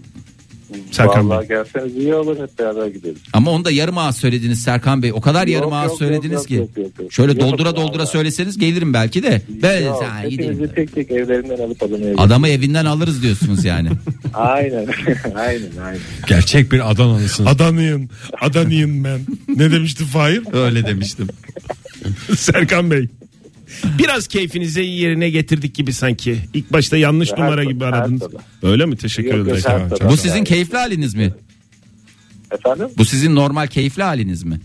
[0.91, 3.17] Serkan Vallahi gelseniz iyi olur hep beraber gideriz.
[3.34, 5.11] Ama onu da yarım ağız söylediniz Serkan Bey.
[5.13, 6.53] O kadar Yok, yarım ağız yok, söylediniz yok, ki.
[6.53, 7.13] yok, yok, yok.
[7.13, 8.11] Şöyle Yok, doldura doldura vallahi.
[8.11, 9.41] söyleseniz gelirim belki de.
[9.61, 10.51] Böyle Yok, sen gideyim.
[10.53, 13.89] hepinizi tek tek evlerinden alıp Adana'ya Adamı evinden alırız diyorsunuz yani.
[14.34, 14.86] Aynen.
[15.36, 15.99] aynen aynen.
[16.28, 17.49] Gerçek bir Adanalısınız.
[17.51, 18.09] Adanıyım.
[18.41, 19.19] Adanıyım ben.
[19.47, 20.43] Ne demişti Fahir?
[20.53, 21.28] Öyle demiştim.
[22.38, 23.07] Serkan Bey.
[23.99, 26.38] Biraz keyfinizi yerine getirdik gibi sanki.
[26.53, 28.22] İlk başta yanlış Her numara gibi aradınız.
[28.63, 28.97] Öyle mi?
[28.97, 29.45] Teşekkür
[29.89, 30.11] tabii.
[30.11, 31.34] Bu sizin keyifli haliniz mi?
[32.51, 32.88] Efendim?
[32.97, 34.59] Bu sizin normal keyifli haliniz mi?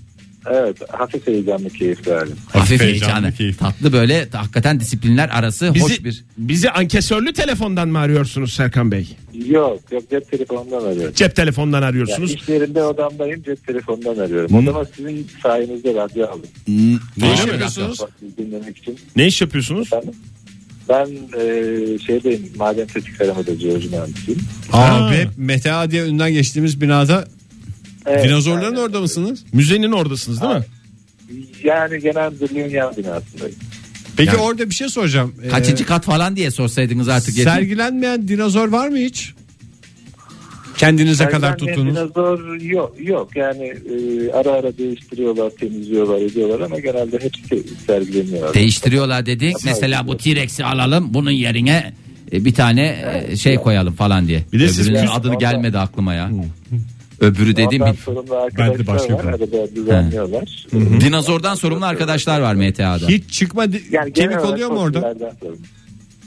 [0.46, 0.76] Evet.
[0.92, 2.36] Hafif heyecanlı keyifli halim.
[2.52, 3.32] Hafif heyecanlı, heyecanlı.
[3.32, 3.58] keyifli.
[3.58, 6.24] Tatlı böyle hakikaten disiplinler arası Bizi, hoş bir.
[6.38, 9.16] bizi ankesörlü telefondan mı arıyorsunuz Serkan Bey?
[9.46, 11.14] Yok yok cep telefonundan arıyorum.
[11.14, 12.34] Cep telefondan Yani arıyorsunuz.
[12.34, 14.56] iş yerinde odamdayım cep telefonundan arıyorum.
[14.56, 16.48] Odama sizin sayenizde radyo aldım.
[17.16, 18.00] Ne iş yapıyorsunuz?
[18.38, 18.98] Dinlemek için.
[19.16, 19.86] Ne iş yapıyorsunuz?
[19.86, 20.14] Efendim?
[20.88, 24.40] Ben e, şeydeyim maden tetkik aramada jeoloji mühendisiyim.
[24.72, 25.10] Aa, Ha.
[25.12, 27.28] ve Meta diye önden geçtiğimiz binada
[28.06, 28.76] Evet, dinozorların aynen.
[28.76, 29.44] orada mısınız?
[29.52, 30.64] Müzenin oradasınız değil mi?
[31.64, 33.56] Yani genel müdürlüğün yan binasındayım.
[34.16, 35.34] Peki Yani- orada bir şey soracağım.
[35.44, 37.38] Ee, Kaçıncı kat falan diye sorsaydınız artık.
[37.38, 37.54] yeter.
[37.54, 39.34] sergilenmeyen dinozor var mı hiç?
[40.76, 41.96] Kendinize kadar Sergilenmeyen tuttuğunuz.
[42.16, 48.54] Dinozor yok, yok yani e, ara ara değiştiriyorlar, temizliyorlar, ediyorlar ama genelde hepsi sergileniyor.
[48.54, 49.56] Değiştiriyorlar dedik.
[49.64, 51.92] Mesela bu T-Rex'i alalım bunun yerine
[52.32, 52.96] e, bir tane
[53.28, 54.42] e, şey koyalım falan diye.
[54.52, 56.30] Bir de siz Öbürünün küs- adı gelmedi aklıma ya.
[57.20, 57.94] Öbürü mi?
[58.04, 60.66] sorumlu Ben de başka arkadaşlar var, bir- arada düzenliyorlar.
[60.72, 63.08] Dinozordan sorumlu arkadaşlar var MTA'da.
[63.08, 65.14] Hiç çıkma Yani kemik oluyor mu orada?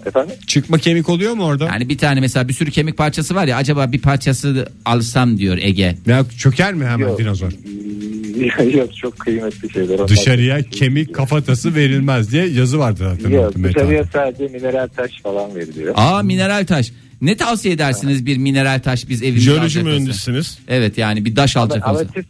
[0.05, 0.35] Efendim?
[0.47, 1.65] Çıkma kemik oluyor mu orada?
[1.65, 5.57] Yani bir tane mesela bir sürü kemik parçası var ya acaba bir parçası alsam diyor
[5.61, 5.95] Ege.
[6.05, 7.19] Ya çöker mi hemen Yok.
[7.19, 7.51] dinozor?
[8.73, 9.95] Yok çok kıymetli şeyler.
[9.99, 13.29] Onlar Dışarıya kemik kafatası verilmez diye yazı vardı zaten.
[13.29, 15.93] Yok dışarıya sadece mineral taş falan veriliyor.
[15.97, 16.91] Aa mineral taş.
[17.23, 20.57] Ne tavsiye edersiniz bir mineral taş biz evimizde Jeoloji alacak mühendisiniz.
[20.67, 22.05] Evet yani bir taş alacak Ama olsa.
[22.15, 22.25] siz,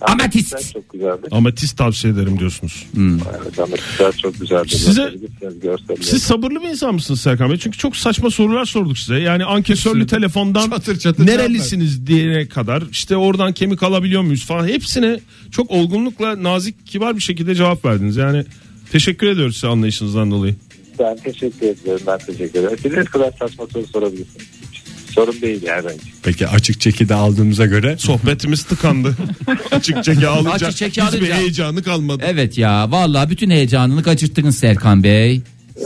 [0.00, 0.72] Amatist.
[0.72, 1.20] Çok güzeldi.
[1.30, 2.86] Amatist tavsiye ederim diyorsunuz.
[3.42, 4.68] Evet amatistler çok güzeldi.
[4.68, 6.04] Size- Bakabilirsiniz, görselleri.
[6.04, 7.56] Siz sabırlı bir insan mısınız Serkan Bey?
[7.58, 9.18] Çünkü çok saçma sorular sorduk size.
[9.18, 15.20] Yani ankesörlü telefondan Çatır çatır nerelisiniz diyene kadar işte oradan kemik alabiliyor muyuz falan hepsine
[15.50, 18.16] çok olgunlukla nazik kibar bir şekilde cevap verdiniz.
[18.16, 18.44] Yani
[18.92, 20.54] teşekkür ediyoruz size anlayışınızdan dolayı.
[21.02, 22.00] Ben teşekkür ederim.
[22.06, 22.74] Ben teşekkür ederim.
[22.76, 24.46] İstediğiniz kadar saçma soru sorabilirsiniz.
[25.14, 26.00] Sorun değil yani bence.
[26.22, 29.16] Peki açık çeki de aldığımıza göre Sohbetimiz tıkandı.
[29.70, 32.22] Açık çeki alınca Açık çeki hiçbir alınca- heyecanı kalmadı.
[32.26, 35.40] Evet ya vallahi bütün heyecanını kaçırttınız Serkan Bey.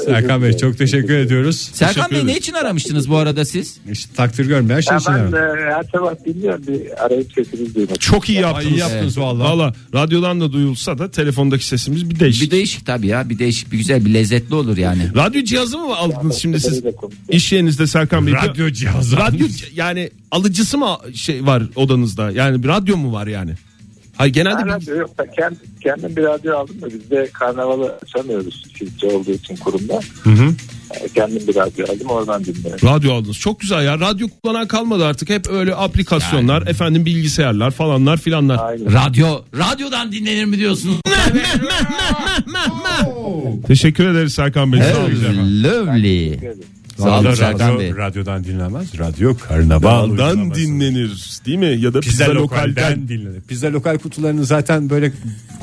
[0.05, 1.71] Serkan Bey çok teşekkür ediyoruz.
[1.73, 2.33] Serkan Bey ederiz.
[2.33, 3.79] ne için aramıştınız bu arada siz?
[3.93, 5.33] İşte takdir görmeyen şey için ben aradım.
[5.33, 8.01] de her sabah dinliyorum bir arayıp sesinizi duymak.
[8.01, 8.77] Çok iyi Ay, yaptınız.
[8.77, 9.45] iyi yaptınız vallahi.
[9.49, 12.43] Valla radyodan da duyulsa da telefondaki sesimiz bir değişik.
[12.43, 15.11] Bir değişik tabii ya bir değişik bir güzel bir lezzetli olur yani.
[15.15, 16.83] Radyo cihazı mı aldınız şimdi siz?
[17.29, 18.35] İş yerinizde Serkan Bey.
[18.35, 19.17] Radyo cihazı.
[19.17, 22.31] Radyo yani alıcısı mı şey var odanızda?
[22.31, 23.55] Yani bir radyo mu var yani?
[24.19, 25.11] Hayır genelde Ben bir- radyo yok.
[25.19, 30.01] Ben kendim, kendim bir radyo aldım da biz de karnavalı açamıyoruz filtre olduğu için kurumda.
[30.27, 32.89] Yani kendim bir radyo aldım oradan dinliyorum.
[32.89, 33.37] radyo aldınız.
[33.39, 34.01] Çok güzel ya.
[34.01, 35.31] Radyo kullanan kalmadı artık.
[35.31, 38.59] Hep öyle aplikasyonlar, efendim bilgisayarlar falanlar filanlar.
[38.69, 38.93] Aynen.
[38.93, 40.97] Radyo radyodan dinlenir mi diyorsunuz?
[43.67, 44.81] Teşekkür ederiz Serkan Bey.
[44.83, 45.65] Sağ olun efendim.
[45.65, 46.39] Lovely.
[47.01, 47.97] Radyo, Bey.
[47.97, 48.99] radyodan dinlenmez.
[48.99, 49.83] Radyo karnaval.
[50.11, 50.61] Daldan uygulaması.
[50.61, 51.67] dinlenir değil mi?
[51.81, 53.09] Ya da Pizza, pizza, lokalden lokalden.
[53.09, 53.41] dinlenir.
[53.41, 55.13] Pizza lokal kutularını zaten böyle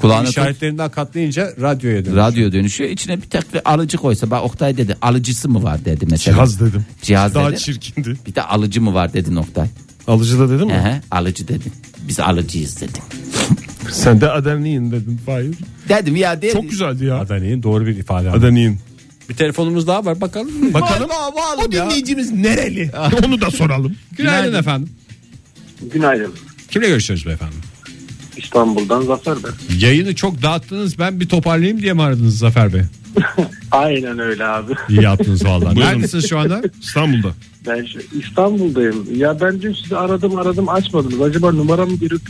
[0.02, 2.18] Kulağına işaretlerinden katlayınca radyoya dönüyor.
[2.18, 2.90] Radyo dönüşüyor.
[2.90, 4.32] İçine bir tek bir alıcı koysa.
[4.32, 6.36] Bak Oktay dedi alıcısı mı var dedi mesela.
[6.36, 6.86] Cihaz dedim.
[7.02, 7.60] Cihaz Daha dedi.
[7.60, 8.18] çirkindi.
[8.28, 9.68] Bir de alıcı mı var dedi Oktay.
[10.08, 10.74] Alıcı da dedim mi?
[10.74, 11.64] Ehe, alıcı dedi.
[12.08, 13.00] Biz alıcıyız dedi.
[13.92, 15.20] Sen de Aderniyin dedin.
[15.26, 15.56] Hayır.
[15.90, 16.54] Dedim ya dedi.
[16.54, 17.20] Çok güzeldi ya.
[17.20, 18.30] Adana'nın doğru bir ifade.
[18.30, 18.78] aldım.
[19.30, 20.50] Bir telefonumuz daha var bakalım.
[20.74, 21.86] Bakalım Var, var, var o ya.
[21.86, 22.92] dinleyicimiz nereli?
[23.26, 23.96] Onu da soralım.
[24.18, 24.90] Günaydın efendim.
[25.94, 26.34] Günaydın.
[26.72, 27.56] Kimle görüşüyoruz beyefendi?
[28.38, 29.76] İstanbul'dan Zafer ben.
[29.78, 32.82] Yayını çok dağıttınız ben bir toparlayayım diye mi aradınız Zafer Bey?
[33.72, 34.74] Aynen öyle abi.
[34.90, 35.76] İyi yaptınız vallahi.
[35.76, 35.92] Buyurun.
[35.92, 36.62] Neredesiniz şu anda?
[36.82, 37.34] İstanbul'da.
[37.68, 39.08] Ben şu İstanbul'dayım.
[39.16, 41.22] Ya ben dün sizi aradım aradım açmadınız.
[41.22, 42.22] Acaba numaramı girip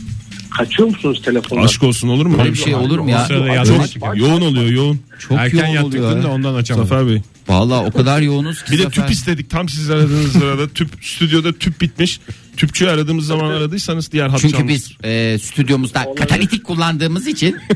[0.58, 1.64] kaçıyor musunuz telefondan?
[1.64, 2.38] Aşk olsun olur mu?
[2.38, 3.22] Böyle bir şey olur mu ya?
[3.22, 3.96] Aç.
[4.14, 5.00] Yoğun oluyor yoğun.
[5.18, 6.16] Çok Erken yoğun yattık oluyor.
[6.16, 6.88] dün de ondan açamadım.
[6.88, 7.22] Zafer Bey.
[7.48, 9.02] Vallahi o kadar yoğunuz ki Bir de Zafer.
[9.02, 12.20] tüp istedik tam siz aradığınız sırada tüp stüdyoda tüp bitmiş.
[12.56, 14.74] Tüpçüyü aradığımız zaman aradıysanız diğer hat Çünkü çalmış.
[14.74, 17.56] biz e, stüdyomuzda katalitik kullandığımız için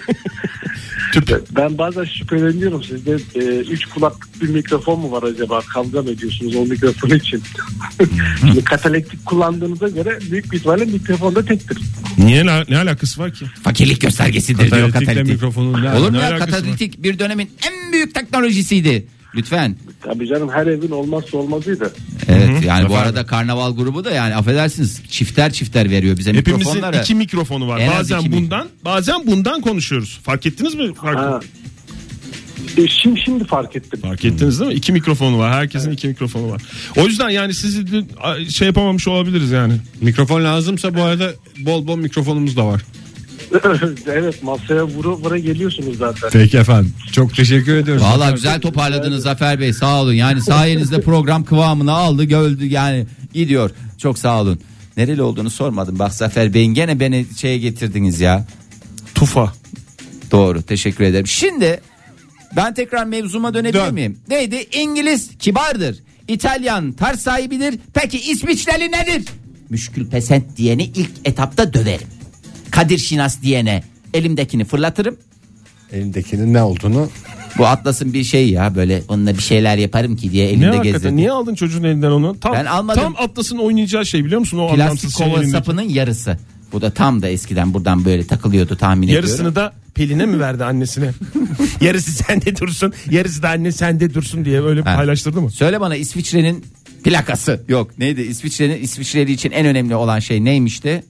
[1.56, 5.60] Ben bazen şüpheleniyorum sizde e, üç kulaklık bir mikrofon mu var acaba?
[5.60, 7.42] Kavga mı ediyorsunuz o mikrofon için?
[8.64, 11.78] Katalektik kullandığınıza göre büyük bir ihtimalle mikrofon da tektir.
[12.18, 13.44] Niye la- ne alakası var ki?
[13.62, 15.32] fakirlik göstergesidir diyor Katalitikle katalitik.
[15.34, 19.06] mikrofonun ne, Olur mu ne ya alakası katalitik bir dönemin en büyük teknolojisiydi.
[19.34, 19.76] Lütfen.
[20.02, 21.92] Tabii canım her evin olmazsa olmazıydı.
[22.28, 27.00] Evet yani bu arada karnaval grubu da yani affedersiniz çifter çifter veriyor bize Hepimizin mikrofonları.
[27.02, 27.78] iki mikrofonu var.
[27.80, 30.20] En az bazen iki bundan, bazen bundan konuşuyoruz.
[30.22, 30.94] Fark ettiniz mi?
[30.94, 31.40] Fark, Ha.
[32.78, 34.00] E, şimdi, şimdi fark ettim.
[34.00, 34.76] fark ettiniz değil mi?
[34.76, 35.52] İki mikrofonu var.
[35.52, 36.62] Herkesin iki mikrofonu var.
[36.96, 37.84] O yüzden yani sizi
[38.50, 39.74] şey yapamamış olabiliriz yani.
[40.00, 42.82] Mikrofon lazımsa bu arada bol bol mikrofonumuz da var.
[44.06, 46.30] evet masaya vura vura geliyorsunuz zaten.
[46.32, 46.92] Peki efendim.
[47.12, 48.02] Çok teşekkür ediyoruz.
[48.02, 50.12] Valla güzel toparladınız Zafer Bey sağ olun.
[50.12, 53.70] Yani sayenizde program kıvamını aldı gördü yani gidiyor.
[53.98, 54.60] Çok sağ olun.
[54.96, 55.98] Nereli olduğunu sormadım.
[55.98, 58.46] Bak Zafer Bey'in gene beni şeye getirdiniz ya.
[59.14, 59.52] Tufa.
[60.30, 61.26] Doğru teşekkür ederim.
[61.26, 61.80] Şimdi
[62.56, 63.94] ben tekrar mevzuma dönebilir Dön.
[63.94, 64.18] miyim?
[64.28, 64.66] Neydi?
[64.72, 65.98] İngiliz kibardır.
[66.28, 67.78] İtalyan tarz sahibidir.
[67.94, 69.24] Peki İsviçreli nedir?
[69.70, 72.06] Müşkül pesent diyeni ilk etapta döverim.
[72.70, 73.82] Kadir Şinas diyene
[74.14, 75.16] elimdekini fırlatırım.
[75.92, 77.08] Elindekinin ne olduğunu
[77.58, 80.92] Bu Atlas'ın bir şey ya böyle onunla bir şeyler yaparım ki diye Ne elimde hakikaten?
[80.92, 81.16] gezdirdim.
[81.16, 82.40] Niye aldın çocuğun elinden onu?
[82.40, 83.02] Tam, Ben almadım.
[83.02, 84.58] Tam Atlas'ın oynayacağı şey biliyor musun?
[84.58, 86.38] O Plastik kova sapının yarısı.
[86.72, 89.54] Bu da tam da eskiden buradan böyle takılıyordu tahmin Yarısını ediyorum.
[89.56, 91.10] da Pelin'e mi verdi annesine?
[91.80, 94.96] yarısı sende dursun, yarısı da anne sende dursun diye öyle Ha.
[94.96, 95.50] paylaştırdı mı?
[95.50, 96.64] Söyle bana İsviçre'nin
[97.04, 101.04] plakası yok neydi İsviçre'nin İsviçreli için en önemli olan şey neymişti?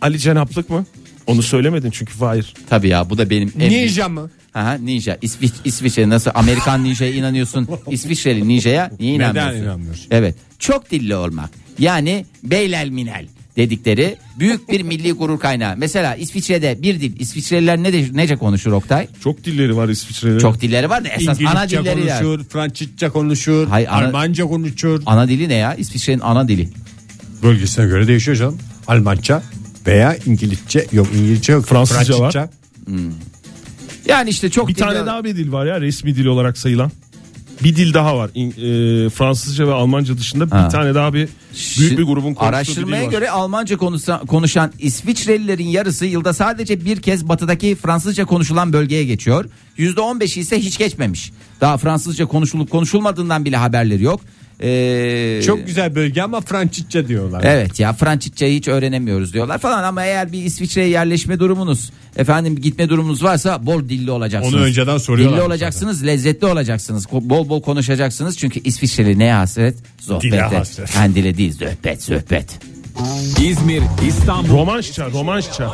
[0.00, 0.86] Ali Cenaplık mı?
[1.26, 2.54] Onu söylemedin çünkü Fahir.
[2.68, 4.30] Tabii ya bu da benim en büyük- Ninja mı?
[4.54, 5.18] Aha, ninja.
[5.22, 7.68] İsviç, İsviçre nasıl Amerikan ninja'ya inanıyorsun?
[7.90, 9.62] İsviçreli ninja'ya niye Neden inanmıyorsun?
[9.64, 10.06] inanmıyorsun?
[10.10, 10.34] Evet.
[10.58, 11.50] Çok dilli olmak.
[11.78, 13.26] Yani beylel minel
[13.56, 15.76] dedikleri büyük bir milli gurur kaynağı.
[15.76, 17.20] Mesela İsviçre'de bir dil.
[17.20, 19.06] İsviçreliler ne de, nece konuşur Oktay?
[19.24, 20.38] Çok dilleri var İsviçre'de.
[20.38, 22.22] Çok dilleri var da esas ana İngilizce dilleri var.
[22.22, 25.02] konuşur, Fransızca konuşur, Hayır, ana- Almanca konuşur.
[25.06, 25.74] Ana dili ne ya?
[25.74, 26.68] İsviçre'nin ana dili.
[27.42, 28.58] Bölgesine göre değişiyor canım.
[28.86, 29.42] Almanca
[29.86, 31.66] veya İngilizce yok İngilizce yok.
[31.66, 32.48] Fransızca var.
[34.08, 36.90] Yani işte çok Bir tane daha bir dil var ya resmi dil olarak sayılan.
[37.64, 38.30] Bir dil daha var.
[38.34, 40.64] İng- e, Fransızca ve Almanca dışında Ha.
[40.66, 41.28] bir tane daha bir
[41.78, 43.12] büyük bir grubun konuştuğu bir Araştırmaya dil var.
[43.12, 49.44] göre Almanca konuşan, konuşan İsviçrelilerin yarısı yılda sadece bir kez batıdaki Fransızca konuşulan bölgeye geçiyor.
[49.78, 51.32] %15'i ise hiç geçmemiş.
[51.60, 54.20] Daha Fransızca konuşulup konuşulmadığından bile haberleri yok.
[54.62, 57.42] Ee, Çok güzel bölge ama Fransızca diyorlar.
[57.44, 62.88] Evet ya Fransızcayı hiç öğrenemiyoruz diyorlar falan ama eğer bir İsviçre'ye yerleşme durumunuz efendim gitme
[62.88, 64.54] durumunuz varsa bol dilli olacaksınız.
[64.54, 67.06] Onu önceden soruyorlar Dilli olacaksınız, lezzetli olacaksınız.
[67.12, 69.76] Bol bol konuşacaksınız çünkü İsviçreli neye hasret?
[69.78, 70.36] Dile Sohbete.
[70.38, 70.96] hasret.
[70.96, 72.58] Yani dile değil, sohbet, sohbet.
[73.42, 75.70] İzmir, İstanbul, Romanşça, romanşça.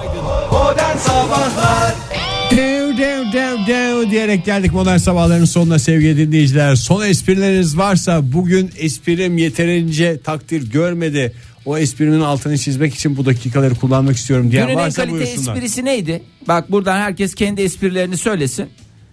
[2.51, 6.75] Dev dev dev dev diyerek geldik modern sabahların sonuna sevgili dinleyiciler.
[6.75, 11.33] Son esprileriniz varsa bugün esprim yeterince takdir görmedi.
[11.65, 15.55] O esprimin altını çizmek için bu dakikaları kullanmak istiyorum diyen Günün en varsa kalite buyursunlar.
[15.55, 16.23] esprisi neydi?
[16.49, 18.67] Bak buradan herkes kendi esprilerini söylesin.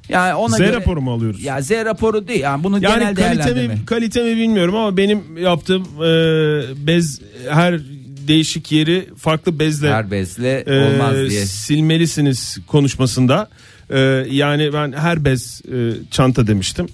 [0.10, 1.44] Yani ona Z göre raporu mu alıyoruz?
[1.44, 2.40] Ya Z raporu değil.
[2.42, 3.74] Yani bunu Yani genel kalite değerlendirme.
[3.76, 7.80] mi, kalite mi bilmiyorum ama benim yaptığım e, bez her
[8.28, 11.46] değişik yeri farklı bezle Her bezle e, olmaz diye.
[11.46, 13.50] silmelisiniz konuşmasında.
[13.90, 14.00] E,
[14.32, 16.88] yani ben her bez e, çanta demiştim.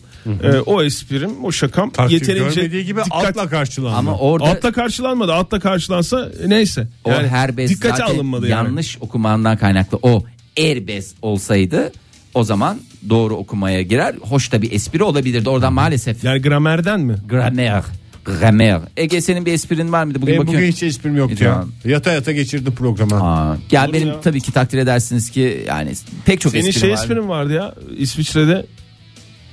[0.43, 3.95] E, o esprim, o şakam Takdir yeterince görmediği gibi dikkat- altla karşılandı.
[3.95, 5.33] Ama orada Altla karşılanmadı.
[5.33, 6.87] Altla karşılansa neyse.
[7.03, 8.67] o Yani her bez dikkate zaten alınmadı yani.
[8.67, 9.99] yanlış okumandan kaynaklı.
[10.01, 10.23] O
[10.57, 11.91] er bez olsaydı
[12.33, 14.15] o zaman doğru okumaya girer.
[14.21, 15.49] Hoş da bir espri olabilirdi.
[15.49, 17.15] Oradan maalesef Yani gramerden mi?
[17.29, 17.83] gramer
[18.39, 18.81] gramer.
[18.97, 20.21] Ege senin bir esprin var mıydı?
[20.21, 20.61] Bugün Benim bakıyorum.
[20.67, 21.65] bugün hiç esprim yoktu ya.
[21.85, 23.23] Yata yata geçirdim programı.
[23.23, 24.21] Aa, ya Olur benim ya.
[24.21, 25.91] tabii ki takdir edersiniz ki yani
[26.25, 26.95] pek çok Senin esprim şey var.
[26.95, 28.65] esprin vardı ya İsviçre'de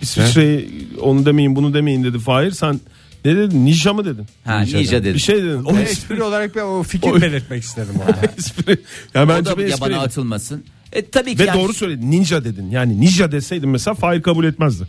[0.03, 2.81] İsviçre'yi onu demeyin bunu demeyin dedi Fahir sen
[3.24, 4.27] ne dedin ninja mı dedin?
[4.45, 5.14] Ha, ninja dedim.
[5.14, 5.64] Bir şey dedin.
[5.64, 8.18] O O espri, olarak ben o fikir O- belirtmek istedim orada.
[8.39, 8.79] espri.
[9.14, 10.64] Ya O bence da bir yabana atılmasın.
[10.97, 12.71] E, tabii ki Ve yani- doğru söyledin ninja dedin.
[12.71, 14.85] Yani ninja deseydin mesela Fahir kabul etmezdi.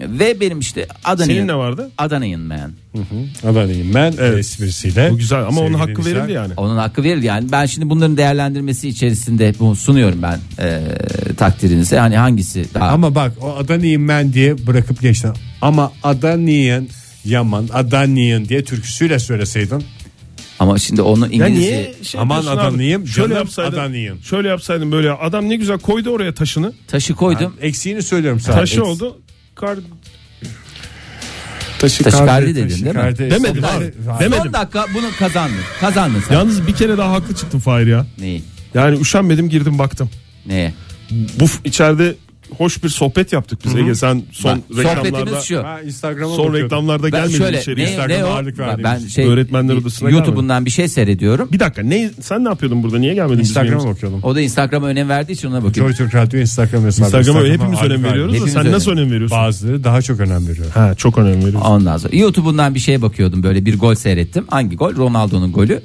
[0.00, 1.38] Ve benim işte Adana'yın.
[1.38, 1.90] Senin ne vardı?
[1.98, 2.72] Adana'yın man.
[3.44, 5.10] Adana'yım ben esprisiyle.
[5.10, 6.16] Bu güzel ama onun hakkı dinleyiciler.
[6.16, 6.52] verildi yani.
[6.56, 7.52] Onun hakkı verildi yani.
[7.52, 10.80] Ben şimdi bunların değerlendirmesi içerisinde bu sunuyorum ben e,
[11.36, 11.98] takdirinize.
[11.98, 15.32] Hani hangisi daha Ama bak o Adana'yım ben diye bırakıp geçtin.
[15.62, 16.88] Ama Adana'yın
[17.24, 19.84] Yaman Adana'yın diye türküsüyle söyleseydin.
[20.62, 22.68] Ama şimdi onun Ya İngilizce niye şey Aman yapıyorsun abi?
[22.68, 23.78] Adana'yım, Şöyle canım yapsaydın.
[23.78, 24.22] Adana'yım.
[24.22, 26.72] Şöyle yapsaydın böyle adam ne güzel koydu oraya taşını.
[26.88, 27.54] taşı koydum.
[27.60, 28.56] Eksiğini söylüyorum sana.
[28.56, 29.20] Taşı Eks- oldu.
[29.54, 29.78] Kar
[31.78, 33.18] Taşı Taşikardi dedin değil mi?
[33.30, 33.92] Demedim Taşı- abi.
[34.20, 34.42] Demedim.
[34.44, 35.56] Son dakika bunu kazandın.
[35.80, 36.34] Kazandın sen.
[36.34, 38.06] Yalnız bir kere daha haklı çıktım Fahir ya.
[38.18, 38.42] Neyi?
[38.74, 40.10] Yani üşenmedim girdim baktım.
[40.46, 40.74] Neye?
[41.40, 42.14] Bu f- içeride
[42.58, 45.64] hoş bir sohbet yaptık biz Ege sen son Bak, reklamlarda şu.
[45.64, 46.64] Ha, Instagram'a son bakıyordum.
[46.64, 47.86] reklamlarda Ben gelmedin şöyle içeriye.
[47.86, 48.28] ne, Instagram'a ne o?
[48.34, 51.48] ağırlık verdiğimiz Ben şey Öğretmenler odasına YouTube'undan bir şey seyrediyorum.
[51.52, 54.20] Bir dakika ne sen ne yapıyordun burada niye gelmedin Instagram'a bakıyordum.
[54.22, 55.94] O da Instagram'a önem verdiği için ona bakıyorum.
[55.94, 57.06] Joy Türk Radyo Instagram hesabı.
[57.06, 58.72] Instagram'a hepimiz önem veriyoruz da Hepimiz sen önem.
[58.72, 59.38] nasıl önem veriyorsun?
[59.38, 60.66] Bazıları daha çok önem veriyor.
[60.74, 61.60] Ha çok önem veriyorsun.
[61.70, 63.42] Ondan sonra YouTube'undan bir şeye bakıyordum.
[63.42, 64.44] Böyle bir gol seyrettim.
[64.50, 64.96] Hangi gol?
[64.96, 65.82] Ronaldo'nun golü.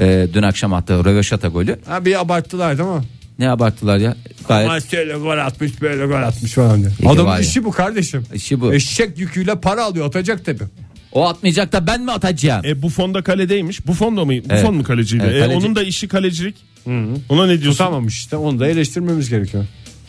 [0.00, 1.78] Ee, dün akşam attığı röveşata golü.
[1.86, 3.02] Ha bir abarttılar değil mi?
[3.40, 4.16] Ne abarttılar ya?
[4.48, 6.92] Gayet Ama şöyle gol atmış böyle gol atmış falan diyor.
[7.02, 7.38] İyi var Adamın ya.
[7.38, 8.24] işi bu kardeşim.
[8.34, 8.74] işi bu.
[8.74, 10.58] Eşek yüküyle para alıyor atacak tabi.
[11.12, 12.64] O atmayacak da ben mi atacağım?
[12.64, 13.86] E Buffon da kaledeymiş.
[13.86, 14.32] Buffon da mı?
[14.32, 15.22] Buffon mu kaleciydi?
[15.26, 15.58] Evet, E, kaleci.
[15.66, 16.54] onun da işi kalecilik.
[17.28, 17.70] Ona ne diyorsun?
[17.70, 19.64] Tutamamış işte onu da eleştirmemiz gerekiyor.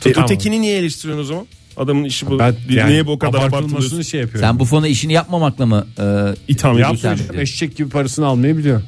[0.05, 0.25] E, Tamam.
[0.29, 1.45] ötekini niye eleştiriyorsun o zaman?
[1.77, 2.39] Adamın işi bu.
[2.39, 4.01] Ben yani niye bu kadar abartılmasını abartılıyorsun?
[4.01, 4.49] şey yapıyorum.
[4.49, 6.03] Sen bu fonu işini yapmamakla mı e,
[6.47, 6.95] İtham ediyorsun.
[6.95, 8.82] Sen- Yapmayacak eşek gibi parasını almayı biliyor.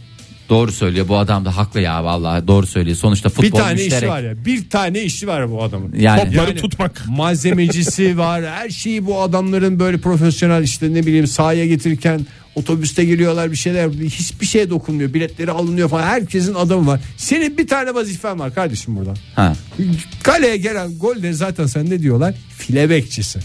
[0.49, 1.07] Doğru söylüyor?
[1.07, 2.97] Bu adam da haklı ya vallahi doğru söylüyor.
[2.97, 4.03] Sonuçta futbol Bir tane müşterek.
[4.03, 4.45] işi var ya.
[4.45, 5.93] Bir tane işi var bu adamın.
[5.99, 7.03] Yani, Topları tutmak.
[7.09, 8.43] Malzemecisi var.
[8.45, 12.25] Her şeyi bu adamların böyle profesyonel işte ne bileyim sahaya getirirken
[12.55, 15.13] otobüste giriyorlar bir şeyler hiçbir şeye dokunmuyor.
[15.13, 16.03] Biletleri alınıyor falan.
[16.03, 16.99] Herkesin adamı var.
[17.17, 19.15] Senin bir tane vazifen var kardeşim buradan.
[19.35, 19.53] ha.
[20.23, 22.35] Kaleye gelen golleri zaten sen ne diyorlar?
[22.57, 23.39] File bekçisi.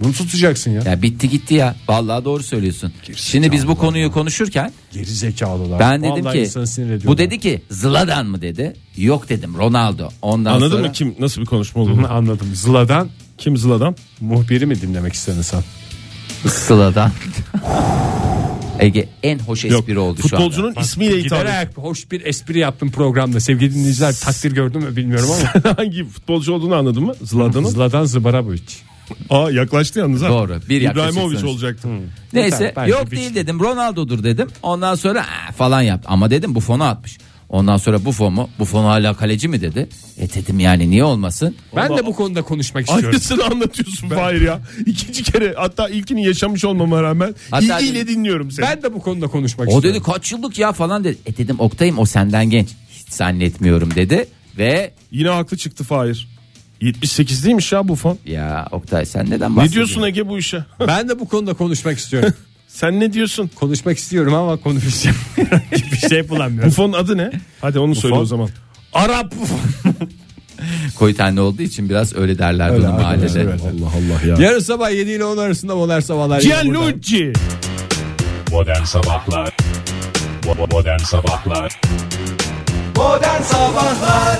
[0.00, 0.82] Bunu tutacaksın ya.
[0.82, 1.76] Ya bitti gitti ya.
[1.88, 2.92] Vallahi doğru söylüyorsun.
[3.16, 5.80] Şimdi biz bu konuyu konuşurken Geri zekalılar.
[5.80, 7.08] ben dedim Vallahi ki insanı sinir ediyorlar.
[7.08, 8.76] bu dedi ki Zlatan mı dedi?
[8.96, 10.08] Yok dedim Ronaldo.
[10.22, 12.08] Ondan Anladın sonra mı kim nasıl bir konuşma olduğunu?
[12.12, 12.46] Anladım.
[12.54, 13.96] Zlatan kim Zlatan?
[14.20, 15.62] muhbiri mi dinlemek istedin sen?
[16.46, 17.10] Zlatan.
[18.80, 19.80] Ege en hoş Yok.
[19.80, 20.44] espri oldu şu anda.
[20.44, 21.40] Futbolcunun ismiyle hitap.
[21.40, 23.40] Giderek hoş bir espri yaptım programda.
[23.40, 25.76] Sevgili dinleyiciler takdir gördüm mü bilmiyorum ama.
[25.76, 27.14] Hangi futbolcu olduğunu anladın mı?
[27.22, 27.68] Zlatan'ın.
[27.68, 28.60] Zlatan Zbarabovic.
[29.30, 30.28] Aa yaklaştı yalnız ha.
[30.28, 31.44] Doğru, bir İbrahimovic yaklaşırsınız.
[31.44, 31.88] olacaktı.
[32.32, 34.48] Neyse Bence yok değil dedim Ronaldo'dur dedim.
[34.62, 36.08] Ondan sonra "Aa," falan yaptı.
[36.12, 37.18] Ama dedim bu fonu atmış.
[37.48, 38.50] Ondan sonra bu fon mu?
[38.58, 39.88] Bu fon hala kaleci mi dedi.
[40.18, 41.56] E dedim yani niye olmasın?
[41.76, 43.08] Ben de bu konuda konuşmak istiyorum.
[43.08, 44.60] Aynısını anlatıyorsun Fahir ya.
[44.86, 48.66] İkinci kere hatta ilkini yaşamış olmama rağmen Hatta- ilgiyle dinliyorum seni.
[48.66, 50.00] Ben de bu konuda konuşmak O istiyorum.
[50.00, 51.18] dedi kaç yıllık ya falan dedi.
[51.26, 52.68] E dedim Oktay'ım o senden genç.
[52.90, 54.28] Hiç zannetmiyorum dedi.
[54.58, 56.28] Ve Yine haklı çıktı Fahir.
[56.80, 58.18] 78 değilmiş ya bu fon.
[58.26, 59.94] Ya Oktay sen neden Ne bahsediyorsun?
[59.94, 60.64] diyorsun Ege bu işe?
[60.88, 62.32] Ben de bu konuda konuşmak istiyorum.
[62.68, 63.50] Sen ne diyorsun?
[63.54, 65.16] konuşmak istiyorum ama konuşacağım.
[65.92, 66.70] bir şey Bu bulamıyorum.
[66.70, 67.30] fonun adı ne?
[67.60, 68.20] Hadi onu söyle fon?
[68.20, 68.48] o zaman.
[68.92, 69.34] Arap.
[70.98, 73.40] Koyu tenli olduğu için biraz öyle derler bunu mahallede.
[73.42, 74.46] Allah Allah ya.
[74.46, 76.40] Yarın sabah 7 ile 10 arasında modern sabahlar.
[76.40, 77.32] Gianluigi.
[78.50, 79.56] Modern Sabahlar
[80.70, 81.80] Modern Sabahlar
[82.96, 84.38] Modern Sabahlar